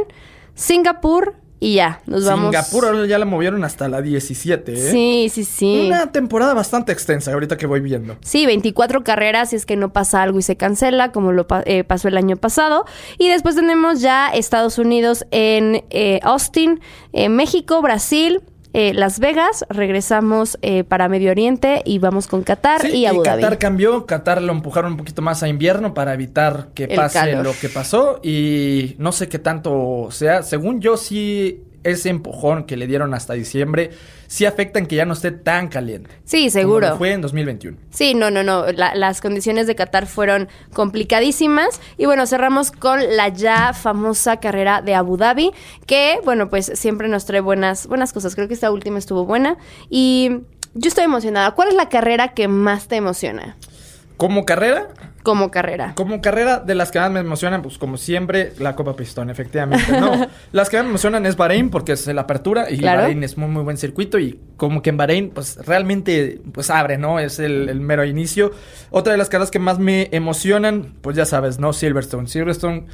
Singapur 0.55 1.35
y 1.65 1.75
ya. 1.75 2.01
Nos 2.07 2.25
vamos. 2.25 2.47
Singapur 2.53 2.87
ahora 2.87 3.07
ya 3.07 3.19
la 3.19 3.25
movieron 3.25 3.63
hasta 3.63 3.89
la 3.89 4.03
17, 4.03 4.73
¿eh? 4.73 4.77
Sí, 4.91 5.29
sí, 5.33 5.45
sí. 5.45 5.85
Una 5.87 6.11
temporada 6.11 6.55
bastante 6.55 6.91
extensa, 6.91 7.33
ahorita 7.33 7.57
que 7.57 7.67
voy 7.67 7.79
viendo. 7.81 8.17
Sí, 8.21 8.47
24 8.47 9.05
carreras 9.05 9.51
si 9.51 9.57
es 9.57 9.65
que 9.65 9.77
no 9.77 9.93
pasa 9.93 10.23
algo 10.23 10.41
y 10.41 10.43
se 10.43 10.57
cancela, 10.57 11.13
como 11.13 11.31
lo 11.31 11.47
pa- 11.47 11.63
eh, 11.65 11.85
pasó 11.85 12.09
el 12.09 12.17
año 12.17 12.37
pasado. 12.37 12.85
Y 13.17 13.29
después 13.29 13.55
tenemos 13.55 14.01
ya 14.01 14.29
Estados 14.31 14.79
Unidos 14.79 15.25
en 15.31 15.85
eh, 15.91 16.19
Austin, 16.25 16.81
eh, 17.13 17.29
México, 17.29 17.81
Brasil, 17.81 18.41
eh, 18.73 18.93
Las 18.95 19.19
Vegas. 19.19 19.65
Regresamos 19.69 20.59
eh, 20.63 20.85
para 20.85 21.09
Medio 21.09 21.31
Oriente 21.31 21.83
y 21.85 21.99
vamos 21.99 22.27
con 22.27 22.43
Qatar 22.43 22.83
Sí, 22.83 22.99
y 22.99 23.07
Abu 23.07 23.23
Dhabi. 23.23 23.43
Qatar 23.43 23.59
cambió, 23.59 24.07
Qatar 24.07 24.43
lo 24.43 24.53
empujaron 24.53 24.93
un 24.93 24.99
poquito 24.99 25.23
más 25.23 25.43
a 25.43 25.49
invierno 25.49 25.95
para 25.95 26.15
evitar 26.15 26.69
que 26.75 26.85
El 26.85 26.97
pase 26.97 27.19
calor. 27.19 27.45
lo 27.45 27.53
que 27.61 27.69
pasó 27.69 28.21
y 28.23 28.95
no 28.99 29.13
sé 29.13 29.29
qué 29.29 29.39
tanto 29.39 30.09
sea. 30.11 30.43
Según 30.43 30.81
yo 30.81 30.97
sí 30.97 31.63
ese 31.85 32.09
empujón 32.11 32.65
que 32.65 32.77
le 32.77 32.87
dieron 32.87 33.13
hasta 33.15 33.33
diciembre 33.35 33.91
sí 34.29 34.47
afecta 34.47 34.79
en 34.79 34.87
que 34.87 34.97
ya 34.97 35.05
no 35.05 35.13
esté 35.13 35.31
tan 35.31 35.69
caliente. 35.69 36.11
Sí, 36.25 36.49
seguro. 36.49 36.97
fue 36.97 37.13
en 37.13 37.21
2021. 37.21 37.77
Sí, 37.91 38.15
no, 38.15 38.31
no, 38.31 38.43
no. 38.43 38.65
La- 38.73 38.95
las 38.95 39.21
condiciones 39.21 39.67
de 39.67 39.75
Qatar 39.75 40.07
fueron 40.07 40.49
complicadísimas. 40.73 41.81
Y 41.99 42.07
bueno, 42.07 42.27
cerramos 42.27 42.71
con 42.71 43.01
la 43.17 43.29
ya 43.29 43.73
famosa 43.73 44.39
carrera 44.39 44.83
de 44.83 44.95
Abu 44.95 45.17
Dhabi, 45.17 45.51
que, 45.87 46.21
bueno, 46.25 46.49
pues 46.49 46.71
siempre 46.75 47.09
nos 47.09 47.25
trae 47.27 47.41
buenas, 47.41 47.87
buenas 47.87 48.13
cosas. 48.13 48.35
Creo 48.35 48.49
que 48.49 48.55
esta 48.55 48.71
última 48.71 48.99
estuvo 48.99 49.25
buena. 49.27 49.57
Y 49.91 50.31
yo 50.75 50.89
estoy 50.89 51.05
emocionada. 51.05 51.51
¿Cuál 51.53 51.69
es 51.69 51.75
la 51.75 51.89
carrera 51.89 52.29
que 52.35 52.49
más 52.49 52.89
te 52.89 52.97
emociona 52.97 53.57
Como 54.17 54.45
carrera, 54.45 54.89
como 55.23 55.51
carrera? 55.51 55.95
Como 55.95 56.21
carrera 56.21 56.59
de 56.59 56.75
las 56.75 56.91
que 56.91 56.99
más 56.99 57.11
me 57.11 57.21
emocionan, 57.21 57.63
pues 57.63 57.79
como 57.79 57.97
siempre, 57.97 58.53
la 58.59 58.75
Copa 58.75 58.97
Pistón, 58.97 59.31
efectivamente. 59.31 59.93
No, 60.01 60.29
las 60.53 60.69
que 60.69 60.77
más 60.77 60.85
me 60.85 60.91
emocionan 60.91 61.27
es 61.27 61.37
Bahrein 61.37 61.71
porque 61.71 61.93
es 61.93 62.07
la 62.07 62.23
apertura 62.23 62.71
y 62.71 62.79
Claro. 62.79 63.03
Bahrein 63.03 63.23
es 63.23 63.37
muy, 63.39 63.49
muy 63.49 63.63
buen 63.63 63.77
circuito 63.77 64.19
y 64.19 64.39
como 64.57 64.83
que 64.83 64.91
en 64.91 64.97
Bahrein, 64.97 65.31
pues 65.31 65.57
realmente, 65.67 66.41
pues 66.53 66.71
abre, 66.71 66.99
¿no? 66.99 67.19
Es 67.19 67.39
el, 67.39 67.69
el 67.69 67.81
mero 67.81 68.05
inicio. 68.05 68.53
Otra 68.91 69.13
de 69.13 69.19
las 69.19 69.29
carreras 69.29 69.51
que 69.51 69.59
más 69.59 69.79
me 69.79 70.09
emocionan, 70.13 70.95
pues 71.01 71.17
ya 71.17 71.25
sabes, 71.25 71.59
¿no? 71.59 71.73
Silverstone. 71.73 72.27
Silverstone, 72.29 72.87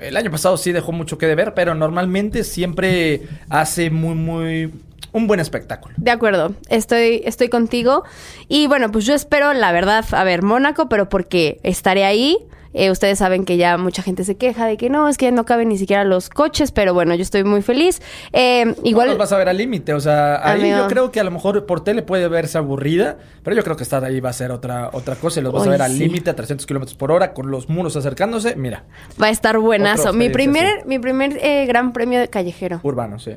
el 0.00 0.16
año 0.16 0.30
pasado 0.30 0.56
sí 0.56 0.72
dejó 0.72 0.92
mucho 0.92 1.18
que 1.18 1.26
deber, 1.26 1.54
pero 1.54 1.74
normalmente 1.74 2.44
siempre 2.44 3.22
hace 3.48 3.90
muy, 3.90 4.14
muy... 4.14 4.72
Un 5.14 5.26
buen 5.26 5.40
espectáculo. 5.40 5.94
De 5.96 6.10
acuerdo, 6.10 6.54
estoy, 6.68 7.22
estoy 7.24 7.48
contigo. 7.48 8.02
Y 8.48 8.66
bueno, 8.66 8.90
pues 8.92 9.06
yo 9.06 9.14
espero, 9.14 9.54
la 9.54 9.72
verdad, 9.72 10.04
a 10.12 10.24
ver, 10.24 10.42
Mónaco, 10.42 10.88
pero 10.88 11.08
porque 11.08 11.60
estaré 11.62 12.04
ahí. 12.04 12.36
Eh, 12.76 12.90
ustedes 12.90 13.18
saben 13.20 13.44
que 13.44 13.56
ya 13.56 13.76
mucha 13.78 14.02
gente 14.02 14.24
se 14.24 14.36
queja 14.36 14.66
de 14.66 14.76
que 14.76 14.90
no, 14.90 15.08
es 15.08 15.16
que 15.16 15.30
no 15.30 15.44
caben 15.44 15.68
ni 15.68 15.78
siquiera 15.78 16.02
los 16.02 16.28
coches, 16.28 16.72
pero 16.72 16.92
bueno, 16.92 17.14
yo 17.14 17.22
estoy 17.22 17.44
muy 17.44 17.62
feliz. 17.62 18.02
Eh, 18.32 18.62
Igual 18.62 18.76
igual, 18.82 19.08
los 19.10 19.18
vas 19.18 19.30
a 19.30 19.38
ver 19.38 19.48
al 19.48 19.56
límite, 19.56 19.94
o 19.94 20.00
sea, 20.00 20.44
ahí 20.44 20.58
Amigo. 20.62 20.78
yo 20.78 20.86
creo 20.88 21.12
que 21.12 21.20
a 21.20 21.22
lo 21.22 21.30
mejor 21.30 21.64
por 21.66 21.84
tele 21.84 22.02
puede 22.02 22.26
verse 22.26 22.58
aburrida, 22.58 23.18
pero 23.44 23.54
yo 23.54 23.62
creo 23.62 23.76
que 23.76 23.84
estar 23.84 24.04
ahí 24.04 24.18
va 24.18 24.30
a 24.30 24.32
ser 24.32 24.50
otra 24.50 24.90
otra 24.92 25.14
cosa 25.14 25.38
y 25.38 25.44
los 25.44 25.52
vas 25.52 25.64
a 25.68 25.70
ver 25.70 25.82
al 25.82 25.96
límite 25.96 26.30
a 26.30 26.34
300 26.34 26.66
kilómetros 26.66 26.96
por 26.96 27.12
hora 27.12 27.32
con 27.32 27.48
los 27.52 27.68
muros 27.68 27.94
acercándose, 27.94 28.56
mira, 28.56 28.82
va 29.22 29.26
a 29.26 29.30
estar 29.30 29.56
buenazo. 29.60 30.12
Mi 30.12 30.28
primer, 30.30 30.84
mi 30.84 30.98
primer 30.98 31.38
eh, 31.40 31.66
gran 31.66 31.92
premio 31.92 32.18
de 32.18 32.26
callejero. 32.26 32.80
urbano, 32.82 33.20
sí. 33.20 33.36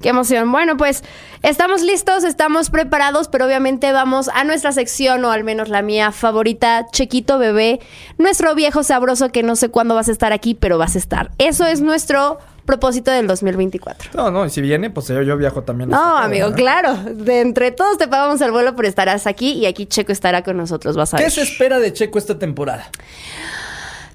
Qué 0.00 0.10
emoción. 0.10 0.50
Bueno, 0.52 0.76
pues 0.76 1.02
estamos 1.42 1.82
listos, 1.82 2.24
estamos 2.24 2.70
preparados, 2.70 3.28
pero 3.28 3.46
obviamente 3.46 3.90
vamos 3.92 4.28
a 4.32 4.44
nuestra 4.44 4.72
sección, 4.72 5.24
o 5.24 5.30
al 5.30 5.44
menos 5.44 5.68
la 5.68 5.82
mía 5.82 6.12
favorita, 6.12 6.86
Chequito 6.92 7.38
Bebé, 7.38 7.80
nuestro 8.16 8.54
viejo 8.54 8.82
sabroso 8.82 9.30
que 9.30 9.42
no 9.42 9.56
sé 9.56 9.70
cuándo 9.70 9.94
vas 9.94 10.08
a 10.08 10.12
estar 10.12 10.32
aquí, 10.32 10.54
pero 10.54 10.78
vas 10.78 10.94
a 10.94 10.98
estar. 10.98 11.30
Eso 11.38 11.66
es 11.66 11.80
nuestro 11.80 12.38
propósito 12.64 13.10
del 13.10 13.26
2024. 13.26 14.10
No, 14.14 14.30
no, 14.30 14.44
y 14.44 14.50
si 14.50 14.60
viene, 14.60 14.90
pues 14.90 15.08
yo, 15.08 15.22
yo 15.22 15.36
viajo 15.36 15.62
también. 15.62 15.88
No, 15.88 16.18
amigo, 16.18 16.52
claro. 16.52 16.94
De 16.94 17.40
entre 17.40 17.72
todos 17.72 17.96
te 17.96 18.06
pagamos 18.06 18.40
el 18.42 18.52
vuelo, 18.52 18.76
pero 18.76 18.86
estarás 18.86 19.26
aquí 19.26 19.52
y 19.52 19.66
aquí 19.66 19.86
Checo 19.86 20.12
estará 20.12 20.42
con 20.42 20.58
nosotros, 20.58 20.94
vas 20.94 21.14
a 21.14 21.16
ver. 21.16 21.26
¿Qué 21.26 21.30
se 21.30 21.42
espera 21.42 21.78
de 21.78 21.92
Checo 21.92 22.18
esta 22.18 22.38
temporada? 22.38 22.90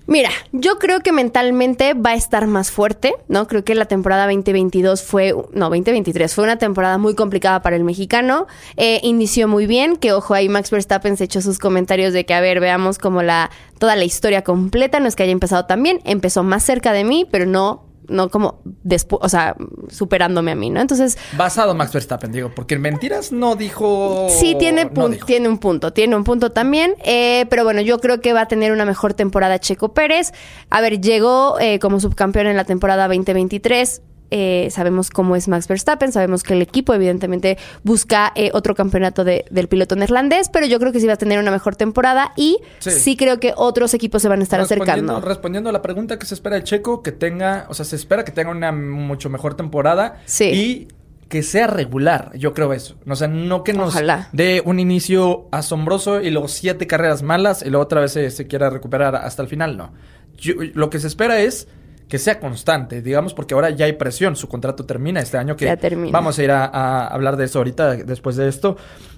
Mira, 0.06 0.32
yo 0.52 0.80
creo 0.80 1.00
que 1.00 1.14
mentalmente 1.14 1.94
va 1.94 2.12
a 2.12 2.16
estar 2.16 2.46
más 2.46 2.72
fuerte, 2.72 3.14
¿no? 3.30 3.48
Creo 3.48 3.64
que 3.64 3.74
la 3.74 3.86
temporada 3.86 4.26
2022 4.26 5.02
fue, 5.02 5.34
no, 5.54 5.70
2023 5.70 6.34
fue 6.36 6.44
una 6.44 6.58
temporada 6.58 6.98
muy 6.98 7.16
complicada 7.16 7.62
para 7.62 7.78
el 7.78 7.86
mexicano. 7.86 8.48
Eh, 8.76 9.00
inició 9.04 9.48
muy 9.48 9.66
bien, 9.66 9.96
que 9.96 10.12
ojo, 10.12 10.34
ahí 10.34 10.50
Max 10.50 10.72
Verstappen 10.72 11.16
se 11.16 11.24
echó 11.24 11.42
sus 11.42 11.58
comentarios 11.58 12.12
de 12.12 12.26
que, 12.26 12.34
a 12.34 12.42
ver, 12.42 12.60
veamos 12.60 12.98
como 12.98 13.24
la, 13.24 13.50
toda 13.80 13.96
la 13.96 14.04
historia 14.04 14.44
completa, 14.44 15.00
no 15.00 15.08
es 15.08 15.16
que 15.16 15.24
haya 15.24 15.32
empezado 15.32 15.66
tan 15.66 15.82
bien, 15.82 16.02
empezó 16.04 16.44
más 16.44 16.64
cerca 16.64 16.92
de 16.92 17.06
mí, 17.06 17.26
pero 17.32 17.46
no, 17.46 17.86
no 18.08 18.30
como 18.30 18.62
después, 18.84 19.20
o 19.24 19.30
sea, 19.30 19.56
superándome 19.90 20.52
a 20.52 20.56
mí, 20.56 20.70
¿no? 20.70 20.82
Entonces, 20.82 21.18
Basado 21.38 21.74
Max 21.76 21.94
Verstappen, 21.94 22.32
digo, 22.32 22.52
porque 22.56 22.76
en 22.76 22.82
mentiras 22.82 23.32
no 23.32 23.56
dijo... 23.56 24.28
Sí, 24.30 24.56
tiene, 24.60 24.86
no 24.86 24.92
pun- 24.92 25.12
dijo. 25.12 25.26
tiene 25.26 25.48
un 25.50 25.58
punto, 25.58 25.94
tiene 25.94 26.16
un 26.16 26.24
punto 26.24 26.52
también. 26.52 26.96
eh, 27.04 27.46
pero 27.50 27.64
bueno, 27.64 27.82
yo 27.82 28.00
creo 28.00 28.22
que 28.22 28.34
va 28.34 28.42
a 28.42 28.48
tener 28.48 28.72
una 28.72 28.86
mejor 28.86 29.14
temporada 29.14 29.60
Checo 29.60 29.94
Pérez. 29.94 30.32
A 30.70 30.82
ver, 30.82 31.00
llegó 31.02 31.60
eh, 31.60 31.80
como 31.80 32.00
subcampeón 32.00 32.48
en 32.48 32.58
la 32.58 32.66
temporada 32.66 33.08
2023. 33.08 34.02
Eh, 34.36 34.70
sabemos 34.72 35.12
cómo 35.12 35.36
es 35.36 35.48
Max 35.48 35.68
Verstappen, 35.68 36.12
sabemos 36.12 36.42
que 36.42 36.54
el 36.56 36.62
equipo 36.64 36.92
evidentemente 36.96 37.60
busca 37.84 38.32
eh, 38.36 38.50
otro 38.54 38.74
campeonato 38.74 39.24
de- 39.24 39.46
del 39.52 39.68
piloto 39.68 39.96
neerlandés, 39.96 40.50
pero 40.50 40.66
yo 40.66 40.80
creo 40.80 40.92
que 40.92 41.00
sí 41.00 41.06
va 41.06 41.14
a 41.14 41.18
tener 41.18 41.38
una 41.38 41.52
mejor 41.52 41.76
temporada 41.76 42.34
y 42.36 42.58
sí, 42.80 42.90
Sí. 42.90 43.16
creo 43.16 43.40
que 43.40 43.54
otros 43.56 43.94
equipos 43.94 44.24
se 44.24 44.30
van 44.30 44.40
a 44.40 44.44
estar 44.44 44.60
acercando. 44.60 45.22
Respondiendo 45.22 45.70
a 45.70 45.74
la 45.74 45.84
pregunta 45.84 46.18
que 46.18 46.26
se 46.26 46.34
espera 46.34 46.56
de 46.56 46.64
Checo, 46.64 47.04
que 47.04 47.12
tenga, 47.12 47.68
o 47.70 47.76
sea, 47.76 47.86
se 47.86 47.96
espera 47.96 48.26
que 48.26 48.32
tenga 48.32 48.50
una 48.50 48.72
mucho 48.72 49.30
mejor 49.30 49.54
temporada 49.56 50.22
Sí. 50.26 50.46
y 50.46 50.88
que 51.30 51.44
sea 51.44 51.68
regular, 51.68 52.32
yo 52.36 52.54
creo 52.54 52.74
eso. 52.74 52.96
O 53.08 53.16
sea, 53.16 53.28
no 53.28 53.64
que 53.64 53.74
nos 53.74 53.90
Ojalá. 53.90 54.30
dé 54.34 54.62
un 54.66 54.80
inicio 54.80 55.48
asombroso 55.52 56.22
y 56.22 56.30
luego 56.32 56.48
siete 56.48 56.88
carreras 56.88 57.22
malas 57.24 57.62
y 57.64 57.70
luego 57.70 57.84
otra 57.84 58.02
vez 58.02 58.12
se, 58.14 58.30
se 58.32 58.48
quiera 58.48 58.70
recuperar 58.70 59.16
hasta 59.16 59.42
el 59.44 59.48
final, 59.48 59.78
no. 59.78 59.92
Yo- 60.38 60.56
lo 60.74 60.90
que 60.90 61.00
se 61.00 61.08
espera 61.08 61.40
es 61.40 61.68
que 62.14 62.20
sea 62.20 62.40
constante, 62.40 63.02
digamos, 63.02 63.34
porque 63.34 63.56
ahora 63.56 63.72
ya 63.72 63.86
hay 63.86 63.94
presión, 63.94 64.36
su 64.36 64.48
contrato 64.48 64.86
termina 64.86 65.20
este 65.20 65.36
año, 65.40 65.56
que 65.56 65.66
Ya 65.66 65.78
termina. 65.78 66.12
vamos 66.12 66.38
a 66.38 66.44
ir 66.44 66.52
a, 66.52 66.64
a 66.66 67.08
hablar 67.08 67.38
de 67.38 67.46
eso 67.46 67.58
ahorita, 67.58 67.96
después 67.96 68.36
de 68.36 68.48
esto. 68.48 68.78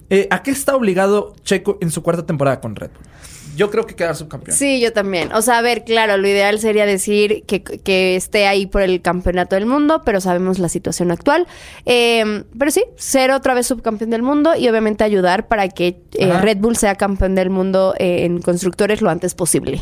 Eh, 0.10 0.30
¿A 0.32 0.42
qué 0.42 0.52
está 0.52 0.78
obligado 0.78 1.34
Checo 1.44 1.78
en 1.82 1.92
su 1.92 2.02
cuarta 2.02 2.26
temporada 2.26 2.62
con 2.62 2.74
Red 2.74 2.92
Bull? 2.92 3.04
Yo 3.58 3.70
creo 3.70 3.86
que 3.86 3.96
quedar 3.96 4.16
subcampeón. 4.16 4.56
Sí, 4.56 4.80
yo 4.80 4.94
también. 4.94 5.34
O 5.34 5.42
sea, 5.42 5.58
a 5.58 5.62
ver, 5.62 5.84
claro, 5.84 6.16
lo 6.16 6.26
ideal 6.26 6.58
sería 6.60 6.86
decir 6.86 7.44
que, 7.46 7.64
que 7.64 8.16
esté 8.16 8.48
ahí 8.48 8.66
por 8.66 8.82
el 8.82 9.02
campeonato 9.02 9.56
del 9.56 9.66
mundo, 9.66 10.02
pero 10.06 10.22
sabemos 10.22 10.58
la 10.58 10.70
situación 10.70 11.12
actual. 11.12 11.48
Eh, 11.86 12.46
pero 12.58 12.72
sí, 12.72 12.86
ser 12.96 13.32
otra 13.32 13.54
vez 13.56 13.68
subcampeón 13.68 14.10
del 14.10 14.22
mundo 14.22 14.56
y 14.56 14.70
obviamente 14.70 15.04
ayudar 15.04 15.50
para 15.50 15.68
que 15.68 16.00
eh. 16.14 16.32
Red 16.40 16.60
Bull 16.60 16.78
sea 16.78 16.96
campeón 16.96 17.36
del 17.36 17.50
mundo 17.50 17.94
eh, 18.00 18.24
en 18.24 18.42
constructores 18.42 19.02
lo 19.02 19.10
antes 19.10 19.36
posible. 19.36 19.82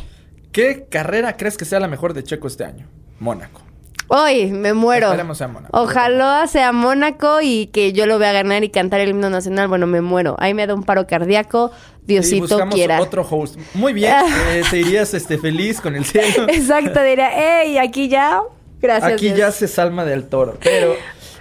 ¿Qué 0.51 0.87
carrera 0.89 1.37
crees 1.37 1.57
que 1.57 1.65
sea 1.65 1.79
la 1.79 1.87
mejor 1.87 2.15
de 2.15 2.23
Checo 2.23 2.47
este 2.47 2.63
año? 2.63 2.87
Mónaco. 3.19 3.61
Hoy 4.07 4.51
me 4.51 4.73
muero. 4.73 5.07
Esperemos 5.07 5.37
sea 5.37 5.47
Mónaco. 5.47 5.81
Ojalá 5.81 6.45
sea 6.47 6.71
Mónaco 6.71 7.41
y 7.41 7.67
que 7.67 7.93
yo 7.93 8.05
lo 8.05 8.19
vea 8.19 8.31
ganar 8.31 8.63
y 8.63 8.69
cantar 8.69 8.99
el 8.99 9.09
himno 9.09 9.29
nacional. 9.29 9.67
Bueno, 9.67 9.87
me 9.87 10.01
muero. 10.01 10.35
Ahí 10.39 10.53
me 10.53 10.67
da 10.67 10.75
un 10.75 10.83
paro 10.83 11.07
cardíaco. 11.07 11.71
Y 12.03 12.13
Diosito 12.13 12.41
buscamos 12.41 12.75
quiera. 12.75 12.99
otro 13.01 13.25
host. 13.27 13.57
Muy 13.73 13.93
bien, 13.93 14.13
eh, 14.49 14.61
te 14.69 14.79
irías 14.79 15.13
este, 15.13 15.37
feliz 15.37 15.79
con 15.79 15.95
el 15.95 16.03
cielo. 16.05 16.45
Exacto, 16.49 17.01
diría, 17.01 17.61
¡ey! 17.61 17.77
Aquí 17.77 18.09
ya. 18.09 18.41
Gracias. 18.81 19.13
Aquí 19.13 19.27
Dios. 19.27 19.37
ya 19.37 19.51
se 19.51 19.67
salma 19.69 20.03
del 20.03 20.27
toro. 20.27 20.57
Pero, 20.61 20.95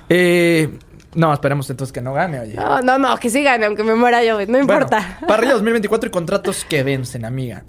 eh, 0.08 0.78
no, 1.14 1.32
esperemos 1.32 1.68
entonces 1.70 1.92
que 1.92 2.00
no 2.00 2.12
gane, 2.14 2.40
oye. 2.40 2.54
No, 2.54 2.80
no, 2.82 2.98
no, 2.98 3.16
que 3.18 3.28
sí 3.30 3.42
gane, 3.42 3.66
aunque 3.66 3.82
me 3.84 3.94
muera 3.94 4.22
yo, 4.24 4.38
no 4.40 4.46
Bueno, 4.46 4.60
importa. 4.60 5.18
Parrilla 5.28 5.52
2024 5.54 6.08
y 6.08 6.10
contratos 6.10 6.64
que 6.64 6.82
vencen, 6.82 7.24
amiga. 7.24 7.64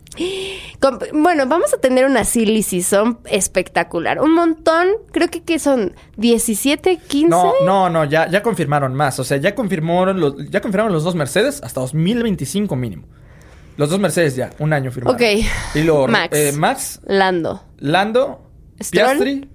Bueno, 1.14 1.48
vamos 1.48 1.74
a 1.74 1.78
tener 1.78 2.06
una 2.06 2.26
silly 2.26 2.62
season 2.64 3.20
espectacular. 3.26 4.20
Un 4.20 4.34
montón, 4.34 4.88
creo 5.12 5.30
que, 5.30 5.42
que 5.42 5.60
son 5.60 5.96
17, 6.18 6.98
15. 6.98 7.30
No, 7.30 7.54
no, 7.66 7.90
no, 7.90 8.04
ya, 8.06 8.30
ya 8.30 8.44
confirmaron 8.44 8.94
más. 8.94 9.18
O 9.20 9.24
sea, 9.24 9.38
ya 9.38 9.56
confirmaron 9.56 10.20
los, 10.20 10.50
ya 10.50 10.60
confirmaron 10.62 10.92
los 10.94 11.04
dos 11.04 11.16
Mercedes 11.16 11.62
hasta 11.64 11.80
2025 11.82 12.76
mínimo. 12.76 13.08
Los 13.78 13.90
dos 13.90 14.00
Mercedes 14.00 14.36
ya, 14.36 14.52
un 14.60 14.72
año 14.74 14.92
firmado. 14.92 15.16
Ok. 15.16 15.24
Y 15.76 15.82
luego 15.84 16.08
Max. 16.08 16.38
eh, 16.38 16.52
Max, 16.56 17.00
Lando. 17.06 17.64
Lando, 17.80 18.42
Stroll. 18.82 19.06
Piastri. 19.18 19.50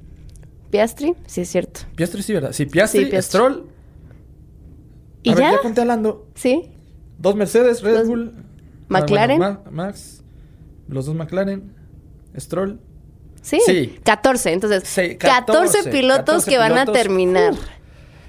Piastri, 0.71 1.14
sí 1.26 1.40
es 1.42 1.49
cierto. 1.50 1.80
Piastri 1.95 2.23
sí, 2.23 2.33
¿verdad? 2.35 2.52
Sí, 2.52 2.66
Piastri, 2.66 3.04
Sí, 3.04 3.11
Piastri. 3.11 3.28
Stroll. 3.38 3.66
¿Y 5.28 5.32
a 5.32 5.35
ver, 5.35 5.44
ya? 5.44 5.52
ya 5.52 5.58
conté 5.62 5.80
a 5.80 5.85
Lando. 5.85 6.26
Sí. 6.35 6.70
Dos 7.18 7.35
Mercedes, 7.37 7.82
Red 7.82 7.99
Dos- 7.99 8.08
Bull. 8.08 8.35
McLaren. 8.88 9.38
bueno, 9.38 9.61
Ma- 9.66 9.70
Max. 9.87 10.23
Los 10.88 11.06
dos 11.06 11.14
McLaren. 11.14 11.75
Stroll. 12.38 12.80
Sí. 13.42 13.58
Sí. 13.64 13.99
14. 14.04 14.52
Entonces, 14.52 14.85
Sí, 14.87 15.16
14, 15.16 15.78
14, 15.78 15.90
pilotos 15.90 16.25
14 16.44 16.50
que 16.50 16.58
van 16.58 16.73
pilotos. 16.73 16.94
a 16.94 16.99
terminar 16.99 17.54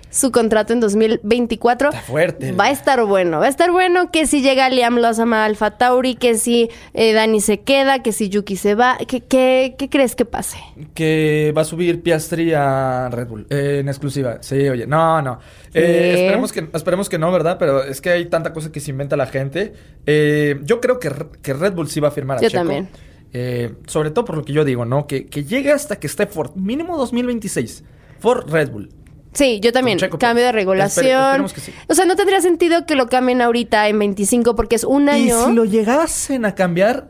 su 0.09 0.31
contrato 0.31 0.73
en 0.73 0.79
2024. 0.79 1.89
Está 1.89 2.01
fuerte. 2.01 2.51
Va 2.53 2.65
a 2.65 2.71
estar 2.71 3.03
bueno. 3.05 3.39
Va 3.39 3.45
a 3.45 3.49
estar 3.49 3.71
bueno 3.71 4.11
que 4.11 4.25
si 4.25 4.41
llega 4.41 4.69
Liam 4.69 4.97
Lawson 4.97 5.33
a 5.33 5.45
Alfa 5.45 5.77
Tauri, 5.77 6.15
que 6.15 6.35
si 6.35 6.69
eh, 6.93 7.13
Dani 7.13 7.41
se 7.41 7.61
queda, 7.61 8.01
que 8.01 8.11
si 8.11 8.29
Yuki 8.29 8.55
se 8.55 8.75
va. 8.75 8.97
¿Qué, 9.07 9.21
qué, 9.21 9.75
qué 9.77 9.89
crees 9.89 10.15
que 10.15 10.25
pase? 10.25 10.57
Que 10.93 11.53
va 11.55 11.61
a 11.61 11.65
subir 11.65 12.01
Piastri 12.01 12.53
a 12.53 13.09
Red 13.11 13.27
Bull. 13.27 13.45
eh, 13.49 13.77
en 13.81 13.87
exclusiva. 13.87 14.37
Sí, 14.41 14.67
oye. 14.67 14.87
No, 14.87 15.21
no. 15.21 15.39
Eh, 15.73 16.15
esperemos, 16.17 16.51
que, 16.51 16.67
esperemos 16.73 17.09
que 17.09 17.17
no, 17.19 17.31
¿verdad? 17.31 17.57
Pero 17.59 17.83
es 17.83 18.01
que 18.01 18.09
hay 18.09 18.25
tanta 18.25 18.53
cosa 18.53 18.71
que 18.71 18.79
se 18.79 18.91
inventa 18.91 19.15
la 19.15 19.27
gente. 19.27 19.73
Eh, 20.05 20.59
yo 20.63 20.81
creo 20.81 20.99
que, 20.99 21.11
que 21.41 21.53
Red 21.53 21.73
Bull 21.73 21.87
sí 21.89 21.99
va 21.99 22.07
a 22.07 22.11
firmar 22.11 22.37
a 22.37 22.41
Yo 22.41 22.49
Checo. 22.49 22.61
también. 22.61 22.89
Eh, 23.31 23.73
sobre 23.85 24.09
todo 24.09 24.25
por 24.25 24.37
lo 24.37 24.43
que 24.43 24.53
yo 24.53 24.65
digo, 24.65 24.85
¿no? 24.85 25.05
Que, 25.05 25.27
que 25.27 25.43
llegue 25.43 25.71
hasta 25.71 25.97
que 25.99 26.07
esté 26.07 26.25
Ford. 26.25 26.55
Mínimo 26.55 26.97
2026. 26.97 27.83
Ford 28.19 28.49
Red 28.51 28.71
Bull. 28.71 28.89
Sí, 29.33 29.59
yo 29.61 29.71
también. 29.71 29.97
Checo, 29.99 30.17
Cambio 30.17 30.43
de 30.43 30.51
pues. 30.51 30.55
regulación. 30.63 31.45
Espere- 31.45 31.59
sí. 31.59 31.73
O 31.87 31.93
sea, 31.93 32.05
no 32.05 32.15
tendría 32.15 32.41
sentido 32.41 32.85
que 32.85 32.95
lo 32.95 33.07
cambien 33.07 33.41
ahorita 33.41 33.87
en 33.87 33.99
25 33.99 34.55
porque 34.55 34.75
es 34.75 34.83
un 34.83 35.05
Y 35.07 35.09
año. 35.09 35.45
si 35.47 35.53
lo 35.53 35.65
llegasen 35.65 36.45
a 36.45 36.55
cambiar, 36.55 37.09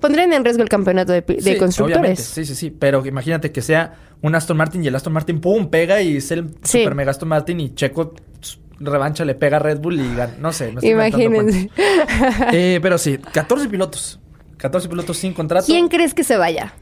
Pondrían 0.00 0.32
en 0.32 0.44
riesgo 0.44 0.64
el 0.64 0.68
campeonato 0.68 1.12
de, 1.12 1.20
de 1.20 1.26
Sí, 1.26 1.32
obviamente, 1.34 1.58
constructores. 1.60 2.18
Sí, 2.24 2.44
sí, 2.44 2.56
sí. 2.56 2.70
Pero 2.72 3.06
imagínate 3.06 3.52
que 3.52 3.62
sea 3.62 3.94
un 4.20 4.34
Aston 4.34 4.56
Martin 4.56 4.82
y 4.82 4.88
el 4.88 4.96
Aston 4.96 5.12
Martin, 5.12 5.40
pum, 5.40 5.70
pega 5.70 6.02
y 6.02 6.16
es 6.16 6.32
el 6.32 6.48
Sí. 6.64 6.80
super 6.80 6.96
mega 6.96 7.12
Aston 7.12 7.28
Martin 7.28 7.60
y 7.60 7.72
Checo 7.76 8.12
pss, 8.40 8.58
revancha, 8.80 9.24
le 9.24 9.36
pega 9.36 9.58
a 9.58 9.60
Red 9.60 9.78
Bull 9.78 10.00
y 10.00 10.14
gana. 10.16 10.34
No 10.40 10.52
sé, 10.52 10.72
me 10.72 10.80
estoy 10.80 10.90
inventando 10.90 11.24
Imagínense. 11.24 11.70
Eh, 12.52 12.80
pero 12.82 12.98
sí, 12.98 13.16
14 13.16 13.68
pilotos. 13.68 14.18
14 14.56 14.88
pilotos 14.88 15.16
sin 15.16 15.34
contrato. 15.34 15.66
¿Quién 15.66 15.86
crees 15.86 16.14
que 16.14 16.24
se 16.24 16.36
vaya? 16.36 16.74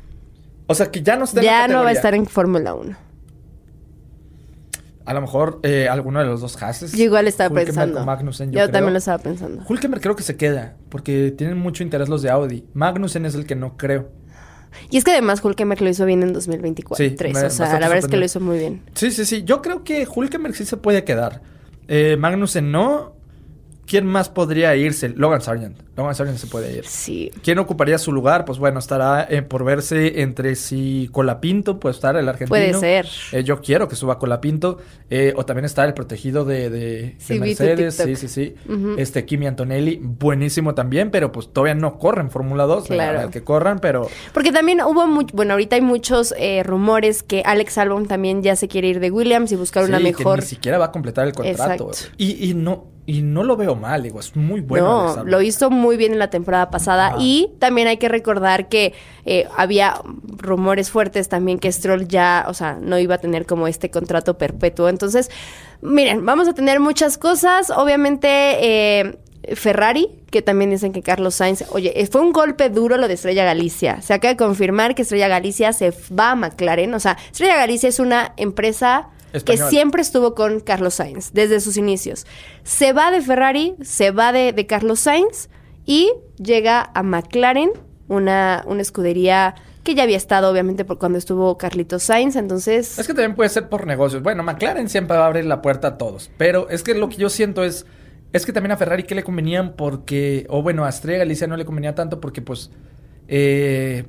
O 0.67 0.75
sea, 0.75 0.91
que 0.91 1.03
ya 1.03 1.17
no 1.17 1.25
está 1.25 1.41
en 1.41 1.47
la 1.47 1.53
Ya 1.53 1.69
no 1.69 1.83
va 1.83 1.91
a 1.91 1.93
estar 1.93 2.15
en 2.15 2.25
Fórmula 2.25 2.73
1. 2.75 2.97
A 5.11 5.15
lo 5.15 5.21
mejor 5.23 5.59
eh, 5.65 5.89
alguno 5.89 6.21
de 6.21 6.27
los 6.27 6.41
dos 6.41 6.63
Hasses. 6.63 6.93
Yo 6.93 7.03
igual 7.03 7.27
estaba 7.27 7.53
pensando. 7.53 8.05
Magnussen, 8.05 8.53
yo 8.53 8.61
yo, 8.61 8.71
también 8.71 8.93
lo 8.93 8.99
estaba 9.01 9.19
pensando. 9.19 9.61
Hulkenberg 9.69 10.01
creo 10.01 10.15
que 10.15 10.23
se 10.23 10.37
queda, 10.37 10.77
porque 10.89 11.35
tienen 11.37 11.59
mucho 11.59 11.83
interés 11.83 12.09
los 12.09 12.23
de 12.23 12.31
Audi. 12.31 12.65
Magnussen 12.75 13.27
es 13.27 13.35
el 13.35 13.45
que 13.45 13.57
no 13.57 13.77
creo. 13.77 14.09
Y 14.89 14.99
es 14.99 15.03
que 15.05 15.11
además 15.11 15.45
Hulkenberg 15.45 15.83
lo 15.83 15.89
hizo 15.89 16.07
bien 16.07 16.23
en 16.23 16.33
2024. 16.33 17.05
Sí, 17.05 17.17
tres, 17.17 17.35
me- 17.35 17.43
o 17.43 17.51
sea, 17.51 17.73
la 17.81 17.89
verdad 17.89 18.05
es 18.05 18.07
que 18.07 18.17
lo 18.19 18.25
hizo 18.25 18.39
muy 18.39 18.59
bien. 18.61 18.83
Sí, 18.95 19.11
sí, 19.11 19.25
sí. 19.25 19.43
Yo 19.43 19.63
creo 19.63 19.83
que 19.83 20.07
Hulkenberg 20.09 20.55
sí 20.55 20.65
se 20.65 20.77
puede 20.77 21.03
quedar. 21.03 21.43
Eh, 21.89 22.17
Magnussen 22.17 22.71
no. 22.71 23.17
¿Quién 23.91 24.07
más 24.07 24.29
podría 24.29 24.77
irse? 24.77 25.09
Logan 25.09 25.41
Sargent. 25.41 25.77
Logan 25.97 26.15
Sargent 26.15 26.39
se 26.39 26.47
puede 26.47 26.77
ir. 26.77 26.87
Sí. 26.87 27.33
¿Quién 27.43 27.59
ocuparía 27.59 27.99
su 27.99 28.13
lugar? 28.13 28.45
Pues 28.45 28.61
bueno, 28.61 28.79
estará 28.79 29.27
eh, 29.29 29.43
por 29.43 29.65
verse 29.65 30.23
entre 30.23 30.55
si 30.55 31.09
Colapinto 31.11 31.81
puede 31.81 31.97
estar 31.97 32.15
el 32.15 32.29
argentino. 32.29 32.51
Puede 32.51 32.75
ser. 32.75 33.09
Eh, 33.33 33.43
yo 33.43 33.61
quiero 33.61 33.89
que 33.89 33.97
suba 33.97 34.21
Colapinto. 34.21 34.79
Eh, 35.11 35.33
o 35.35 35.45
también 35.45 35.65
está 35.65 35.85
el 35.85 35.95
protegido 35.95 36.45
de, 36.45 36.71
de, 36.71 37.17
Sí, 37.19 37.35
de 37.35 37.41
vi 37.41 37.57
tu 37.57 37.65
Mercedes. 37.65 37.97
Sí, 37.97 38.15
sí, 38.15 38.29
sí. 38.29 38.55
Este 38.97 39.27
Kimi 39.27 39.49
Antonelli, 39.49 39.99
buenísimo 40.01 40.77
también, 40.77 41.11
pero 41.11 41.33
pues 41.33 41.53
todavía 41.53 41.75
no 41.75 41.99
corren 41.99 42.31
Fórmula 42.31 42.67
2. 42.67 42.87
Claro. 42.87 43.31
Que 43.31 43.43
corran, 43.43 43.81
pero 43.81 44.09
Porque 44.33 44.53
también 44.53 44.83
hubo 44.83 45.09
mucho, 45.09 45.35
bueno, 45.35 45.55
ahorita 45.55 45.75
hay 45.75 45.83
muchos 45.83 46.33
eh, 46.39 46.63
rumores 46.63 47.25
que 47.25 47.43
Alex 47.45 47.77
Albon 47.77 48.07
también 48.07 48.45
ya 48.45 48.55
se 48.55 48.69
quiere 48.69 48.87
ir 48.87 49.01
de 49.01 49.11
Williams 49.11 49.51
y 49.51 49.57
buscar 49.57 49.83
una 49.83 49.99
mejor. 49.99 50.37
Que 50.37 50.43
ni 50.43 50.49
siquiera 50.49 50.79
va 50.79 50.85
a 50.85 50.93
completar 50.93 51.27
el 51.27 51.33
contrato. 51.33 51.89
Exacto. 51.91 52.15
Y, 52.19 52.51
y 52.51 52.55
no, 52.55 52.87
y 53.11 53.23
no 53.23 53.43
lo 53.43 53.57
veo 53.57 53.75
mal, 53.75 54.05
digo, 54.05 54.21
es 54.21 54.37
muy 54.37 54.61
bueno. 54.61 55.17
no, 55.17 55.25
lo 55.25 55.43
hizo 55.43 55.69
muy 55.69 55.97
bien 55.97 56.13
en 56.13 56.21
la 56.21 56.31
temporada 56.31 56.71
pasada. 56.71 57.17
Y 57.19 57.51
también 57.59 57.89
hay 57.89 57.97
que 57.97 58.09
recordar 58.09 58.69
que 58.69 58.95
eh, 59.25 59.49
había 59.57 60.01
rumores 60.37 60.93
fuertes 60.93 61.29
también 61.29 61.59
que 61.59 61.73
Stroll 61.73 62.07
ya, 62.07 62.45
o 62.47 62.55
sea, 62.55 62.79
no 62.81 63.01
iba 63.01 63.17
a 63.17 63.19
tener 63.19 63.47
como 63.47 63.67
este 63.67 63.91
contrato 63.91 64.39
perpetuo. 64.39 64.89
Entonces, 64.89 65.29
miren, 65.83 66.25
vamos 66.25 66.47
a 66.47 66.55
tener 66.55 66.79
muchas 66.79 67.19
cosas. 67.19 67.71
Obviamente, 67.71 68.29
eh, 68.29 69.19
Ferrari, 69.57 70.09
que 70.31 70.41
también 70.41 70.71
dicen 70.71 70.93
que 70.93 71.03
Carlos 71.03 71.35
Sainz, 71.35 71.65
oye, 71.71 72.01
eh, 72.01 72.07
fue 72.07 72.21
un 72.21 72.33
golpe 72.33 72.69
duro 72.69 72.97
lo 72.97 73.09
de 73.09 73.15
Estrella 73.15 73.45
Galicia. 73.45 74.03
Se 74.03 74.15
acaba 74.15 74.35
de 74.35 74.37
confirmar 74.37 74.95
que 74.95 75.03
Estrella 75.03 75.27
Galicia 75.27 75.73
se 75.73 75.93
va 76.17 76.31
a 76.31 76.35
McLaren. 76.37 76.95
O 76.95 77.01
sea, 77.01 77.17
Estrella 77.33 77.57
Galicia 77.57 77.89
es 77.89 77.99
una 77.99 78.35
empresa 78.37 79.09
que 79.45 79.57
siempre 79.57 80.03
estuvo 80.03 80.35
con 80.35 80.61
Carlos 80.61 80.95
Sainz 80.95 81.33
desde 81.33 81.61
sus 81.61 81.77
inicios. 81.77 82.27
Se 82.63 82.93
va 82.93 83.11
de 83.11 83.21
Ferrari, 83.21 83.75
se 83.83 84.11
va 84.11 84.33
de, 84.33 84.53
de 84.53 84.67
Carlos 84.67 85.01
Sainz 85.01 85.49
y 85.87 86.13
llega 86.37 86.91
a 86.95 87.03
McLaren, 87.03 87.71
una, 88.09 88.63
una 88.67 88.83
escudería 88.83 89.55
que 89.83 89.95
ya 89.95 90.03
había 90.03 90.17
estado 90.17 90.51
obviamente 90.51 90.85
por 90.85 90.99
cuando 90.99 91.19
estuvo 91.19 91.57
Carlitos 91.57 92.03
Sainz. 92.03 92.37
Entonces, 92.37 92.99
Es 92.99 93.07
que 93.07 93.15
también 93.15 93.35
puede 93.35 93.49
ser 93.49 93.69
por 93.69 93.87
negocios. 93.87 94.23
Bueno, 94.23 94.43
McLaren 94.43 94.89
siempre 94.89 95.17
va 95.17 95.25
a 95.25 95.27
abrir 95.29 95.47
la 95.47 95.63
puerta 95.63 95.89
a 95.89 95.99
todos. 95.99 96.31
Pero 96.37 96.69
es 96.69 96.83
que 96.83 96.95
lo 96.95 97.09
que 97.09 97.17
yo 97.17 97.29
siento 97.31 97.65
es. 97.65 97.87
Es 98.33 98.47
que 98.47 98.53
también 98.53 98.73
a 98.73 98.77
Ferrari 98.77 99.05
que 99.05 99.15
le 99.15 99.25
convenían 99.25 99.75
porque. 99.77 100.47
O 100.49 100.63
bueno, 100.63 100.85
a 100.85 100.91
Estrella 100.91 101.21
Galicia 101.21 101.47
no 101.47 101.57
le 101.57 101.65
convenía 101.65 101.95
tanto 101.95 102.21
porque, 102.21 102.43
pues. 102.43 102.71
eh, 103.27 104.05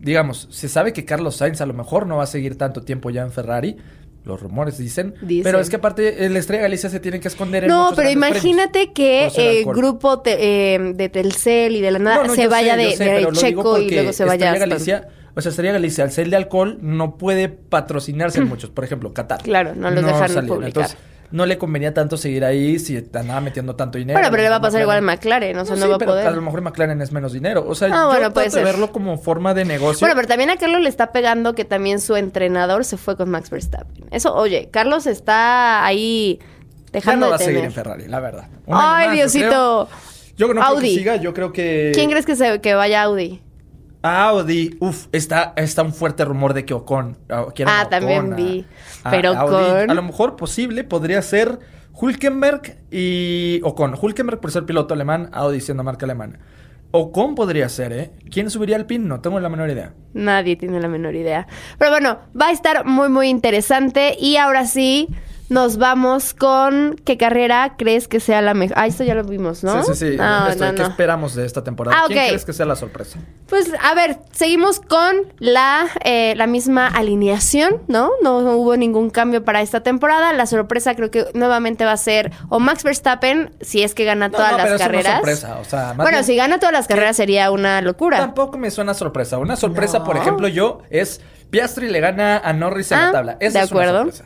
digamos, 0.00 0.48
se 0.50 0.68
sabe 0.68 0.92
que 0.92 1.04
Carlos 1.04 1.36
Sainz 1.36 1.60
a 1.60 1.66
lo 1.66 1.74
mejor 1.74 2.06
no 2.06 2.16
va 2.18 2.24
a 2.24 2.26
seguir 2.26 2.56
tanto 2.56 2.82
tiempo 2.82 3.10
ya 3.10 3.22
en 3.22 3.32
Ferrari. 3.32 3.76
Los 4.24 4.40
rumores 4.42 4.76
dicen. 4.76 5.14
Dicen. 5.22 5.44
Pero 5.44 5.60
es 5.60 5.70
que 5.70 5.76
aparte, 5.76 6.26
el 6.26 6.36
Estrella 6.36 6.62
Galicia 6.64 6.90
se 6.90 7.00
tiene 7.00 7.20
que 7.20 7.28
esconder 7.28 7.64
en 7.64 7.68
no, 7.70 7.92
pero 7.96 8.10
imagínate 8.10 8.90
premios 8.92 9.34
que 9.34 9.52
el 9.52 9.58
alcohol. 9.58 9.76
grupo 9.76 10.20
te- 10.20 10.74
eh, 10.74 10.78
de 10.94 11.08
Telcel 11.08 11.74
y 11.76 11.80
de 11.80 11.90
la 11.90 11.98
nada 11.98 12.16
No, 12.18 12.24
no, 12.26 12.34
se 12.34 12.46
vaya 12.46 12.74
sé, 12.74 12.80
de, 12.80 12.96
sé, 12.96 13.04
de 13.04 13.28
Checo 13.32 13.78
y 13.78 13.90
luego 13.90 14.12
se 14.12 14.24
vaya 14.26 14.54
Galicia, 14.56 15.08
o 15.34 15.40
sea, 15.40 15.50
Estrella 15.50 15.72
Galicia, 15.72 16.04
al 16.04 16.10
ser 16.12 16.28
de 16.28 16.36
alcohol, 16.36 16.78
no 16.82 17.16
puede 17.16 17.48
patrocinarse 17.48 18.40
en 18.40 18.48
muchos. 18.48 18.68
Por 18.70 18.84
ejemplo, 18.84 19.14
Qatar. 19.14 19.42
Claro, 19.42 19.74
no 19.74 19.90
los 19.90 20.02
salían. 20.18 20.46
publicar. 20.46 20.66
Entonces, 20.68 20.96
no 21.32 21.46
le 21.46 21.58
convenía 21.58 21.94
tanto 21.94 22.16
seguir 22.16 22.44
ahí 22.44 22.78
si 22.78 22.96
andaba 23.14 23.40
metiendo 23.40 23.76
tanto 23.76 23.98
dinero. 23.98 24.18
Bueno, 24.18 24.30
pero 24.30 24.42
le 24.42 24.48
va 24.50 24.56
a 24.56 24.60
pasar 24.60 24.80
igual 24.82 24.98
a 24.98 25.00
McLaren, 25.00 25.56
o 25.58 25.64
sea, 25.64 25.76
no, 25.76 25.82
sí, 25.82 25.88
va 25.88 25.96
a 25.96 25.98
poder. 25.98 26.26
a 26.26 26.30
lo 26.32 26.42
mejor 26.42 26.60
McLaren 26.62 27.00
es 27.00 27.12
menos 27.12 27.32
dinero. 27.32 27.64
O 27.68 27.74
sea, 27.74 27.88
Ah, 27.88 27.90
yo 27.90 28.04
bueno, 28.06 28.18
trato 28.20 28.34
puede 28.34 28.46
de 28.46 28.50
ser. 28.52 28.64
verlo 28.64 28.90
como 28.92 29.16
forma 29.18 29.54
de 29.54 29.64
negocio. 29.64 30.00
Bueno, 30.00 30.14
pero 30.16 30.26
también 30.28 30.50
a 30.50 30.56
Carlos 30.56 30.80
le 30.80 30.88
está 30.88 31.12
pegando 31.12 31.54
que 31.54 31.64
también 31.64 32.00
su 32.00 32.16
entrenador 32.16 32.84
se 32.84 32.96
fue 32.96 33.16
con 33.16 33.30
Max 33.30 33.50
Verstappen. 33.50 34.06
Eso, 34.10 34.34
oye, 34.34 34.68
Carlos 34.72 35.06
está 35.06 35.84
ahí 35.84 36.38
ya 36.40 36.46
dejando 36.92 37.26
no 37.26 37.30
va 37.30 37.36
a 37.36 37.38
seguir 37.38 37.64
en 37.64 37.72
Ferrari, 37.72 38.08
la 38.08 38.20
verdad. 38.20 38.48
Ay, 38.66 39.06
más, 39.06 39.06
yo 39.08 39.12
Diosito. 39.12 39.48
creo. 39.48 39.88
Yo 40.36 40.46
no 40.48 40.52
creo 40.54 40.64
Audi. 40.64 40.88
que 40.94 40.98
siga, 40.98 41.16
yo 41.16 41.34
creo 41.34 41.52
que... 41.52 41.92
¿Quién 41.94 42.08
crees 42.10 42.24
que, 42.26 42.34
se, 42.34 42.60
que 42.60 42.74
vaya 42.74 43.02
a 43.02 43.04
Audi? 43.04 43.40
Audi, 44.02 44.76
uff, 44.80 45.06
está, 45.12 45.52
está 45.56 45.82
un 45.82 45.92
fuerte 45.92 46.24
rumor 46.24 46.54
de 46.54 46.64
que 46.64 46.72
Ocon. 46.74 47.16
ah, 47.28 47.46
quieren 47.54 47.72
Ah, 47.74 47.80
a 47.80 47.82
Ocon 47.82 47.90
también 47.90 48.32
a- 48.32 48.36
vi. 48.36 48.66
a 49.04 49.10
Pero 49.10 49.36
Audi. 49.36 49.54
Ocon- 49.54 49.90
A 49.90 49.94
lo 49.94 50.02
mejor 50.02 50.36
posible 50.36 50.84
podría 50.84 51.20
ser 51.22 51.58
Hulkenberg 51.92 52.78
y 52.90 53.60
Ocon. 53.62 53.94
Hulkenberg 54.00 54.40
por 54.40 54.50
ser 54.50 54.64
piloto 54.64 54.94
alemán, 54.94 55.28
Audi 55.32 55.60
siendo 55.60 55.82
marca 55.84 56.06
alemana. 56.06 56.38
Ocon 56.92 57.34
podría 57.36 57.68
ser, 57.68 57.92
¿eh? 57.92 58.10
¿Quién 58.32 58.50
subiría 58.50 58.74
al 58.76 58.86
pin? 58.86 59.06
No 59.06 59.20
tengo 59.20 59.38
la 59.38 59.48
menor 59.48 59.70
idea. 59.70 59.92
Nadie 60.12 60.56
tiene 60.56 60.80
la 60.80 60.88
menor 60.88 61.14
idea. 61.14 61.46
Pero 61.78 61.90
bueno, 61.92 62.18
va 62.40 62.48
a 62.48 62.52
estar 62.52 62.84
muy, 62.84 63.08
muy 63.08 63.28
interesante. 63.28 64.16
Y 64.18 64.36
ahora 64.38 64.64
sí, 64.66 65.08
nos 65.50 65.76
vamos 65.76 66.32
con 66.32 66.96
qué 67.04 67.18
carrera 67.18 67.74
crees 67.76 68.08
que 68.08 68.18
sea 68.20 68.40
la 68.40 68.54
mejor. 68.54 68.74
Ah, 68.78 68.86
esto 68.86 69.04
ya 69.04 69.14
lo 69.14 69.24
vimos, 69.24 69.62
¿no? 69.62 69.82
Sí, 69.84 69.92
sí, 69.94 70.10
sí. 70.12 70.16
No, 70.16 70.46
Esto, 70.48 70.64
no, 70.64 70.74
¿Qué 70.74 70.82
no. 70.82 70.88
esperamos 70.88 71.34
de 71.34 71.44
esta 71.44 71.62
temporada? 71.62 71.98
Ah, 72.00 72.04
¿Quién 72.06 72.28
crees 72.28 72.44
que 72.46 72.52
sea 72.54 72.64
la 72.66 72.76
sorpresa? 72.76 73.18
Pues 73.48 73.70
a 73.82 73.94
ver, 73.94 74.18
seguimos 74.32 74.80
con 74.80 75.16
la, 75.38 75.86
eh, 76.04 76.34
la 76.36 76.46
misma 76.46 76.86
alineación, 76.86 77.82
¿no? 77.88 78.10
¿no? 78.22 78.38
hubo 78.38 78.76
ningún 78.76 79.10
cambio 79.10 79.44
para 79.44 79.60
esta 79.60 79.82
temporada. 79.82 80.32
La 80.32 80.46
sorpresa 80.46 80.94
creo 80.94 81.10
que 81.10 81.26
nuevamente 81.34 81.84
va 81.84 81.92
a 81.92 81.96
ser 81.96 82.32
o 82.48 82.60
Max 82.60 82.82
Verstappen, 82.84 83.52
si 83.60 83.82
es 83.82 83.94
que 83.94 84.04
gana 84.04 84.30
todas 84.30 84.52
las 84.52 84.62
pero 84.62 84.76
eso 84.76 84.84
no 84.84 84.90
es 84.98 85.04
carreras. 85.04 85.14
sorpresa, 85.16 85.58
o 85.60 85.64
sea, 85.64 85.92
bueno, 85.94 86.10
bien- 86.12 86.24
si 86.24 86.36
gana 86.36 86.58
todas 86.60 86.72
las 86.72 86.86
carreras 86.86 87.16
sería 87.16 87.50
una 87.50 87.80
locura. 87.82 88.18
Tampoco 88.18 88.56
me 88.56 88.70
suena 88.70 88.94
sorpresa. 88.94 89.38
Una 89.38 89.56
sorpresa, 89.56 90.04
por 90.04 90.16
ejemplo, 90.16 90.46
yo 90.48 90.82
es 90.90 91.20
Piastri 91.50 91.88
le 91.90 91.98
gana 91.98 92.38
a 92.38 92.52
Norris 92.52 92.92
en 92.92 92.98
Ah, 92.98 93.06
la 93.06 93.12
tabla. 93.12 93.36
Esa 93.40 93.58
de 93.58 93.64
es 93.64 93.72
una 93.72 93.80
acuerdo. 93.82 93.98
sorpresa. 94.04 94.24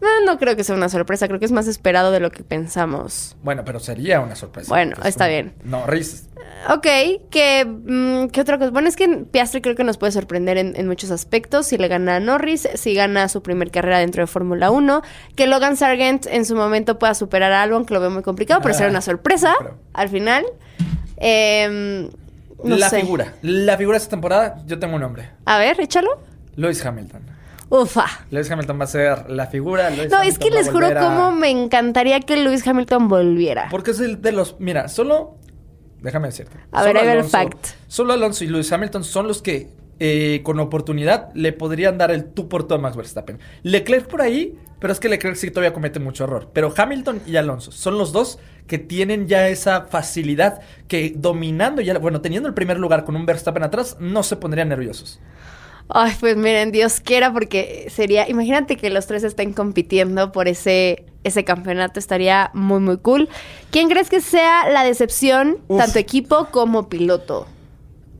No, 0.00 0.24
no 0.24 0.38
creo 0.38 0.56
que 0.56 0.64
sea 0.64 0.74
una 0.74 0.88
sorpresa, 0.88 1.26
creo 1.28 1.38
que 1.38 1.44
es 1.44 1.52
más 1.52 1.66
esperado 1.66 2.10
de 2.10 2.20
lo 2.20 2.30
que 2.30 2.42
pensamos. 2.42 3.36
Bueno, 3.42 3.64
pero 3.64 3.78
sería 3.80 4.20
una 4.20 4.34
sorpresa. 4.34 4.68
Bueno, 4.68 4.96
está 5.04 5.26
bien. 5.28 5.52
Norris. 5.64 6.26
Ok, 6.68 6.86
que 7.30 7.64
mm, 7.64 8.28
¿qué 8.28 8.40
otra 8.40 8.58
cosa? 8.58 8.70
Bueno, 8.70 8.88
es 8.88 8.96
que 8.96 9.08
Piastri 9.30 9.60
creo 9.62 9.76
que 9.76 9.84
nos 9.84 9.96
puede 9.98 10.12
sorprender 10.12 10.58
en, 10.58 10.74
en 10.76 10.86
muchos 10.86 11.10
aspectos. 11.10 11.66
Si 11.66 11.78
le 11.78 11.88
gana 11.88 12.16
a 12.16 12.20
Norris, 12.20 12.68
si 12.74 12.94
gana 12.94 13.28
su 13.28 13.42
primer 13.42 13.70
carrera 13.70 13.98
dentro 13.98 14.22
de 14.22 14.26
Fórmula 14.26 14.70
1, 14.70 15.02
que 15.36 15.46
Logan 15.46 15.76
Sargent 15.76 16.26
en 16.26 16.44
su 16.44 16.54
momento 16.56 16.98
pueda 16.98 17.14
superar 17.14 17.52
a 17.52 17.62
Albon, 17.62 17.84
que 17.86 17.94
lo 17.94 18.00
veo 18.00 18.10
muy 18.10 18.22
complicado, 18.22 18.60
pero 18.62 18.74
Ah, 18.74 18.78
será 18.78 18.90
una 18.90 19.00
sorpresa 19.02 19.54
no 19.62 19.70
al 19.94 20.08
final. 20.08 20.44
Em, 21.16 22.10
no 22.64 22.76
la 22.76 22.88
sé. 22.90 23.00
figura. 23.00 23.34
La 23.42 23.76
figura 23.76 23.96
de 23.96 24.02
esta 24.02 24.10
temporada, 24.10 24.56
yo 24.66 24.78
tengo 24.78 24.94
un 24.96 25.00
nombre. 25.02 25.30
A 25.46 25.58
ver, 25.58 25.80
échalo. 25.80 26.20
Lewis 26.56 26.84
Hamilton. 26.84 27.22
Ufa. 27.70 28.04
Lewis 28.30 28.50
Hamilton 28.50 28.80
va 28.80 28.84
a 28.84 28.88
ser 28.88 29.30
la 29.30 29.46
figura. 29.46 29.88
Lewis 29.90 30.10
No, 30.10 30.20
es 30.22 30.38
que 30.38 30.50
les 30.50 30.68
juro 30.70 30.88
a- 30.88 30.94
cómo 30.94 31.30
me 31.32 31.48
encantaría 31.50 32.20
que 32.20 32.36
Lewis 32.36 32.66
Hamilton 32.66 33.08
volviera. 33.08 33.68
Porque 33.70 33.92
es 33.92 34.00
el 34.00 34.20
de 34.20 34.32
los. 34.32 34.56
Mira, 34.60 34.88
solo. 34.88 35.36
Déjame 36.02 36.28
decirte. 36.28 36.56
A 36.72 36.82
ver, 36.82 36.96
va 36.96 37.00
el 37.02 37.08
Alonso- 37.10 37.30
fact. 37.30 37.66
Solo 37.86 38.12
Alonso 38.12 38.42
y 38.44 38.48
Lewis 38.48 38.72
Hamilton 38.72 39.04
son 39.04 39.28
los 39.28 39.40
que, 39.42 39.68
eh, 40.00 40.40
con 40.42 40.58
oportunidad, 40.58 41.28
le 41.34 41.52
podrían 41.52 41.96
dar 41.98 42.10
el 42.10 42.24
tú 42.24 42.48
por 42.48 42.66
tú 42.66 42.74
a 42.74 42.78
Max 42.78 42.96
Verstappen. 42.96 43.38
Leclerc 43.62 44.08
por 44.08 44.22
ahí, 44.22 44.58
pero 44.80 44.92
es 44.94 44.98
que 44.98 45.08
Leclerc 45.10 45.36
sí 45.36 45.50
todavía 45.50 45.74
comete 45.74 46.00
mucho 46.00 46.24
error. 46.24 46.48
Pero 46.54 46.72
Hamilton 46.74 47.20
y 47.26 47.36
Alonso 47.36 47.70
son 47.70 47.98
los 47.98 48.12
dos 48.12 48.38
que 48.66 48.78
tienen 48.78 49.28
ya 49.28 49.48
esa 49.48 49.82
facilidad 49.82 50.60
que 50.88 51.12
dominando 51.14 51.82
ya, 51.82 51.98
bueno, 51.98 52.20
teniendo 52.22 52.48
el 52.48 52.54
primer 52.54 52.78
lugar 52.78 53.04
con 53.04 53.14
un 53.14 53.26
Verstappen 53.26 53.62
atrás, 53.62 53.96
no 54.00 54.22
se 54.22 54.36
pondrían 54.36 54.70
nerviosos. 54.70 55.20
Ay, 55.92 56.12
pues 56.20 56.36
miren, 56.36 56.72
Dios 56.72 57.00
quiera, 57.00 57.32
porque 57.32 57.86
sería. 57.90 58.28
Imagínate 58.28 58.76
que 58.76 58.90
los 58.90 59.06
tres 59.06 59.24
estén 59.24 59.52
compitiendo 59.52 60.30
por 60.32 60.46
ese, 60.48 61.04
ese 61.24 61.44
campeonato. 61.44 61.98
Estaría 61.98 62.50
muy, 62.54 62.80
muy 62.80 62.98
cool. 62.98 63.28
¿Quién 63.70 63.88
crees 63.88 64.08
que 64.08 64.20
sea 64.20 64.68
la 64.70 64.84
decepción, 64.84 65.58
Uf. 65.68 65.78
tanto 65.78 65.98
equipo 65.98 66.46
como 66.50 66.88
piloto? 66.88 67.46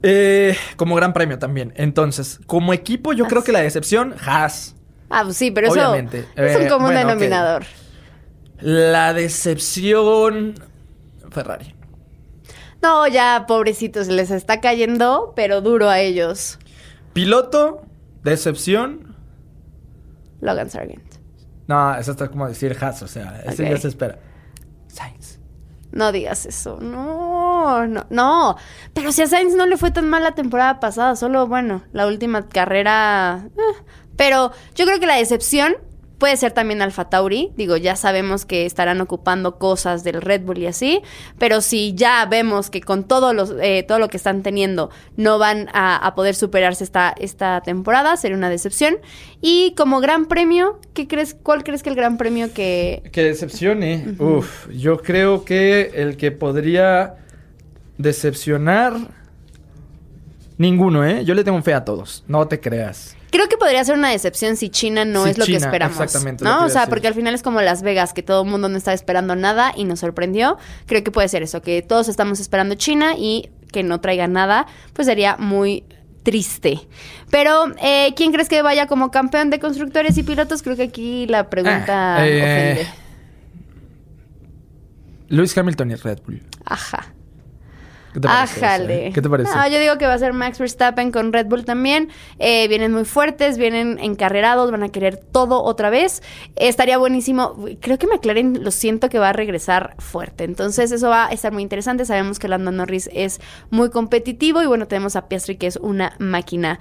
Eh, 0.02 0.56
como 0.76 0.94
gran 0.96 1.12
premio 1.12 1.38
también. 1.38 1.72
Entonces, 1.76 2.40
como 2.46 2.72
equipo, 2.72 3.12
yo 3.12 3.26
creo 3.26 3.44
que 3.44 3.52
la 3.52 3.60
decepción, 3.60 4.14
Haas. 4.24 4.74
Ah, 5.10 5.22
pues 5.24 5.36
sí, 5.36 5.50
pero 5.50 5.66
eso 5.68 5.74
Obviamente. 5.74 6.26
es 6.36 6.56
un 6.56 6.62
Eh, 6.62 6.68
común 6.68 6.86
bueno, 6.92 7.00
denominador. 7.00 7.64
La 8.60 9.12
decepción, 9.12 10.54
Ferrari. 11.30 11.74
No, 12.82 13.06
ya, 13.08 13.44
pobrecitos, 13.46 14.08
les 14.08 14.30
está 14.30 14.60
cayendo, 14.60 15.32
pero 15.36 15.60
duro 15.60 15.88
a 15.90 16.00
ellos. 16.00 16.58
Piloto, 17.12 17.82
decepción. 18.22 19.16
Logan 20.40 20.70
Sargent. 20.70 21.14
No, 21.66 21.94
eso 21.94 22.10
está 22.12 22.28
como 22.28 22.48
decir 22.48 22.76
Haas, 22.80 23.02
o 23.02 23.08
sea, 23.08 23.42
ese 23.46 23.68
ya 23.68 23.76
se 23.76 23.88
espera. 23.88 24.18
Sainz. 24.88 25.38
No 25.92 26.12
digas 26.12 26.46
eso. 26.46 26.78
No, 26.80 27.86
no, 27.86 28.06
no. 28.10 28.56
Pero 28.94 29.12
si 29.12 29.22
a 29.22 29.26
Sainz 29.26 29.54
no 29.54 29.66
le 29.66 29.76
fue 29.76 29.90
tan 29.90 30.08
mal 30.08 30.22
la 30.22 30.34
temporada 30.34 30.80
pasada, 30.80 31.16
solo, 31.16 31.46
bueno, 31.46 31.82
la 31.92 32.06
última 32.06 32.48
carrera. 32.48 33.48
eh. 33.56 33.84
Pero 34.16 34.52
yo 34.74 34.84
creo 34.84 35.00
que 35.00 35.06
la 35.06 35.16
decepción 35.16 35.74
puede 36.20 36.36
ser 36.36 36.52
también 36.52 36.82
Alfa 36.82 37.08
Tauri. 37.08 37.50
Digo, 37.56 37.76
ya 37.76 37.96
sabemos 37.96 38.44
que 38.44 38.66
estarán 38.66 39.00
ocupando 39.00 39.58
cosas 39.58 40.04
del 40.04 40.22
Red 40.22 40.42
Bull 40.42 40.58
y 40.58 40.66
así. 40.66 41.00
Pero 41.38 41.62
si 41.62 41.94
ya 41.94 42.24
vemos 42.26 42.70
que 42.70 42.80
con 42.80 43.08
todo, 43.08 43.32
los, 43.32 43.54
eh, 43.60 43.84
todo 43.88 43.98
lo 43.98 44.08
que 44.08 44.18
están 44.18 44.44
teniendo 44.44 44.90
no 45.16 45.38
van 45.38 45.68
a, 45.72 45.96
a 45.96 46.14
poder 46.14 46.36
superarse 46.36 46.84
esta, 46.84 47.12
esta 47.18 47.62
temporada, 47.62 48.16
sería 48.16 48.36
una 48.36 48.50
decepción. 48.50 48.98
Y 49.40 49.74
como 49.76 50.00
gran 50.00 50.26
premio, 50.26 50.78
¿qué 50.92 51.08
crees? 51.08 51.34
¿Cuál 51.34 51.64
crees 51.64 51.82
que 51.82 51.88
el 51.88 51.96
gran 51.96 52.18
premio 52.18 52.52
que, 52.52 53.02
Que 53.10 53.24
decepcione. 53.24 54.14
Uf, 54.18 54.68
yo 54.70 54.98
creo 54.98 55.44
que 55.44 55.90
el 55.94 56.16
que 56.16 56.30
podría 56.30 57.16
decepcionar. 57.98 58.94
Ninguno, 60.58 61.06
¿eh? 61.06 61.24
Yo 61.24 61.34
le 61.34 61.42
tengo 61.42 61.60
fe 61.62 61.72
a 61.72 61.86
todos. 61.86 62.22
No 62.28 62.46
te 62.46 62.60
creas. 62.60 63.16
Creo 63.30 63.48
que 63.48 63.56
podría 63.56 63.84
ser 63.84 63.96
una 63.96 64.10
decepción 64.10 64.56
si 64.56 64.68
China 64.70 65.04
no 65.04 65.24
Si 65.24 65.30
es 65.30 65.38
lo 65.38 65.46
que 65.46 65.56
esperamos. 65.56 66.00
exactamente, 66.00 66.44
¿No? 66.44 66.64
O 66.64 66.68
sea, 66.68 66.80
decir. 66.82 66.90
porque 66.90 67.06
al 67.08 67.14
final 67.14 67.34
es 67.34 67.42
como 67.42 67.60
Las 67.60 67.82
Vegas, 67.82 68.12
que 68.12 68.22
todo 68.22 68.42
el 68.42 68.50
mundo 68.50 68.68
no 68.68 68.76
estaba 68.76 68.94
esperando 68.94 69.36
nada 69.36 69.72
y 69.76 69.84
nos 69.84 70.00
sorprendió. 70.00 70.58
Creo 70.86 71.04
que 71.04 71.10
puede 71.10 71.28
ser 71.28 71.42
eso, 71.42 71.62
que 71.62 71.82
todos 71.82 72.08
estamos 72.08 72.40
esperando 72.40 72.74
China 72.74 73.14
y 73.16 73.50
que 73.72 73.82
no 73.82 74.00
traiga 74.00 74.26
nada, 74.26 74.66
pues 74.94 75.06
sería 75.06 75.36
muy 75.36 75.84
triste. 76.24 76.80
Pero, 77.30 77.72
eh, 77.82 78.12
¿quién 78.16 78.32
crees 78.32 78.48
que 78.48 78.62
vaya 78.62 78.86
como 78.86 79.10
campeón 79.10 79.48
de 79.50 79.58
constructores 79.60 80.18
y 80.18 80.22
pilotos? 80.22 80.62
Creo 80.62 80.76
que 80.76 80.82
aquí 80.82 81.26
la 81.28 81.48
pregunta 81.48 82.16
Ah, 82.16 82.26
eh, 82.28 82.72
ofende. 82.82 82.94
Lewis 85.28 85.56
Hamilton 85.56 85.90
y 85.92 85.94
Red 85.94 86.18
Bull. 86.26 86.42
Ajá. 86.64 87.06
¿Qué 88.12 88.20
te 88.20 88.28
parece? 88.28 89.06
eh? 89.06 89.12
¿Qué 89.14 89.22
te 89.22 89.30
parece? 89.30 89.54
No, 89.54 89.68
yo 89.68 89.78
digo 89.78 89.96
que 89.98 90.06
va 90.06 90.14
a 90.14 90.18
ser 90.18 90.32
Max 90.32 90.58
Verstappen 90.58 91.12
con 91.12 91.32
Red 91.32 91.46
Bull 91.46 91.64
también. 91.64 92.08
Eh, 92.38 92.66
vienen 92.68 92.92
muy 92.92 93.04
fuertes, 93.04 93.56
vienen 93.56 93.98
encarrerados, 94.00 94.70
van 94.70 94.82
a 94.82 94.88
querer 94.88 95.16
todo 95.16 95.62
otra 95.62 95.90
vez. 95.90 96.22
Eh, 96.56 96.68
estaría 96.68 96.98
buenísimo. 96.98 97.54
Creo 97.80 97.98
que 97.98 98.06
McLaren 98.06 98.64
lo 98.64 98.70
siento 98.72 99.08
que 99.08 99.18
va 99.18 99.28
a 99.28 99.32
regresar 99.32 99.94
fuerte. 99.98 100.44
Entonces, 100.44 100.90
eso 100.90 101.08
va 101.08 101.26
a 101.26 101.30
estar 101.30 101.52
muy 101.52 101.62
interesante. 101.62 102.04
Sabemos 102.04 102.38
que 102.38 102.48
Lando 102.48 102.72
Norris 102.72 103.08
es 103.12 103.40
muy 103.70 103.90
competitivo 103.90 104.62
y 104.62 104.66
bueno, 104.66 104.88
tenemos 104.88 105.14
a 105.14 105.28
Piastri 105.28 105.56
que 105.56 105.68
es 105.68 105.76
una 105.76 106.14
máquina. 106.18 106.80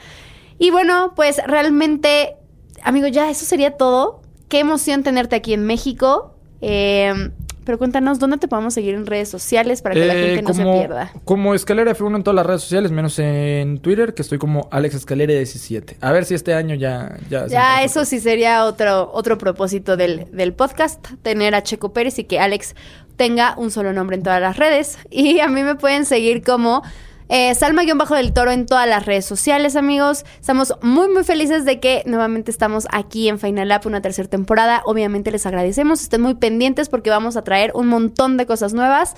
Y 0.57 0.71
bueno, 0.71 1.13
pues 1.15 1.41
realmente, 1.45 2.35
amigo, 2.83 3.07
ya 3.07 3.29
eso 3.29 3.45
sería 3.45 3.77
todo. 3.77 4.21
Qué 4.47 4.59
emoción 4.59 5.03
tenerte 5.03 5.35
aquí 5.35 5.53
en 5.53 5.65
México. 5.65 6.35
Eh, 6.61 7.31
pero 7.69 7.77
cuéntanos, 7.77 8.17
¿dónde 8.17 8.39
te 8.39 8.47
podemos 8.47 8.73
seguir 8.73 8.95
en 8.95 9.05
redes 9.05 9.29
sociales 9.29 9.83
para 9.83 9.93
que 9.93 10.03
la 10.03 10.15
Eh, 10.15 10.35
gente 10.37 10.41
no 10.41 10.55
se 10.55 10.63
pierda? 10.63 11.11
Como 11.23 11.53
Escalera 11.53 11.93
F1 11.93 12.15
en 12.15 12.23
todas 12.23 12.35
las 12.35 12.47
redes 12.47 12.61
sociales, 12.63 12.89
menos 12.89 13.19
en 13.19 13.77
Twitter, 13.77 14.15
que 14.15 14.23
estoy 14.23 14.39
como 14.39 14.67
Alex 14.71 14.95
Escalera 14.95 15.33
17. 15.33 15.97
A 16.01 16.11
ver 16.11 16.25
si 16.25 16.33
este 16.33 16.55
año 16.55 16.73
ya... 16.73 17.15
Ya, 17.29 17.45
Ya, 17.45 17.83
eso 17.83 18.05
sí 18.05 18.19
sería 18.19 18.65
otro, 18.65 19.11
otro 19.13 19.37
propósito 19.37 19.97
del, 19.97 20.25
del 20.31 20.53
podcast, 20.53 21.09
tener 21.21 21.53
a 21.53 21.61
Checo 21.61 21.93
Pérez 21.93 22.17
y 22.17 22.23
que 22.23 22.39
Alex 22.39 22.73
tenga 23.17 23.53
un 23.55 23.69
solo 23.69 23.93
nombre 23.93 24.15
en 24.15 24.23
todas 24.23 24.41
las 24.41 24.57
redes. 24.57 24.97
Y 25.11 25.39
a 25.39 25.47
mí 25.47 25.61
me 25.61 25.75
pueden 25.75 26.05
seguir 26.05 26.41
como 26.43 26.81
eh, 27.29 27.55
Salma-del 27.55 28.33
Toro 28.33 28.51
en 28.51 28.65
todas 28.65 28.87
las 28.87 29.05
redes 29.05 29.25
sociales, 29.25 29.75
amigos. 29.75 30.25
Estamos 30.39 30.73
muy, 30.81 31.07
muy 31.07 31.23
felices 31.23 31.63
de 31.63 31.79
que 31.79 32.03
nuevamente 32.05 32.51
estamos 32.51 32.87
aquí 32.91 33.29
en 33.29 33.39
Final 33.39 33.71
Up, 33.71 33.87
una 33.87 34.01
tercera 34.01 34.27
temporada. 34.27 34.81
Obviamente 34.85 35.31
les 35.31 35.45
agradecemos, 35.45 36.01
estén 36.01 36.21
muy 36.21 36.33
pendientes 36.33 36.89
porque 36.89 37.09
vamos 37.09 37.37
a 37.37 37.43
traer 37.43 37.71
un 37.75 37.87
montón 37.87 38.37
de 38.37 38.45
cosas 38.45 38.73
nuevas. 38.73 39.15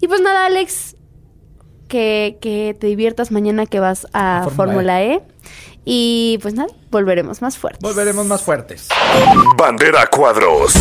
Y 0.00 0.08
pues 0.08 0.20
nada, 0.20 0.46
Alex, 0.46 0.96
que, 1.88 2.38
que 2.40 2.76
te 2.78 2.88
diviertas 2.88 3.30
mañana 3.30 3.66
que 3.66 3.80
vas 3.80 4.06
a 4.12 4.42
Fórmula 4.44 4.56
Fórmula 4.56 5.02
E. 5.02 5.22
Y 5.84 6.38
pues 6.42 6.54
nada, 6.54 6.72
volveremos 6.90 7.42
más 7.42 7.58
fuertes. 7.58 7.80
Volveremos 7.80 8.26
más 8.26 8.42
fuertes. 8.42 8.88
Bandera 9.56 10.06
Cuadros. 10.06 10.74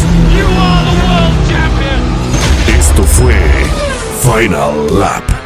Esto 2.67 3.03
fue 3.03 3.35
Final 4.21 4.99
Lap. 4.99 5.40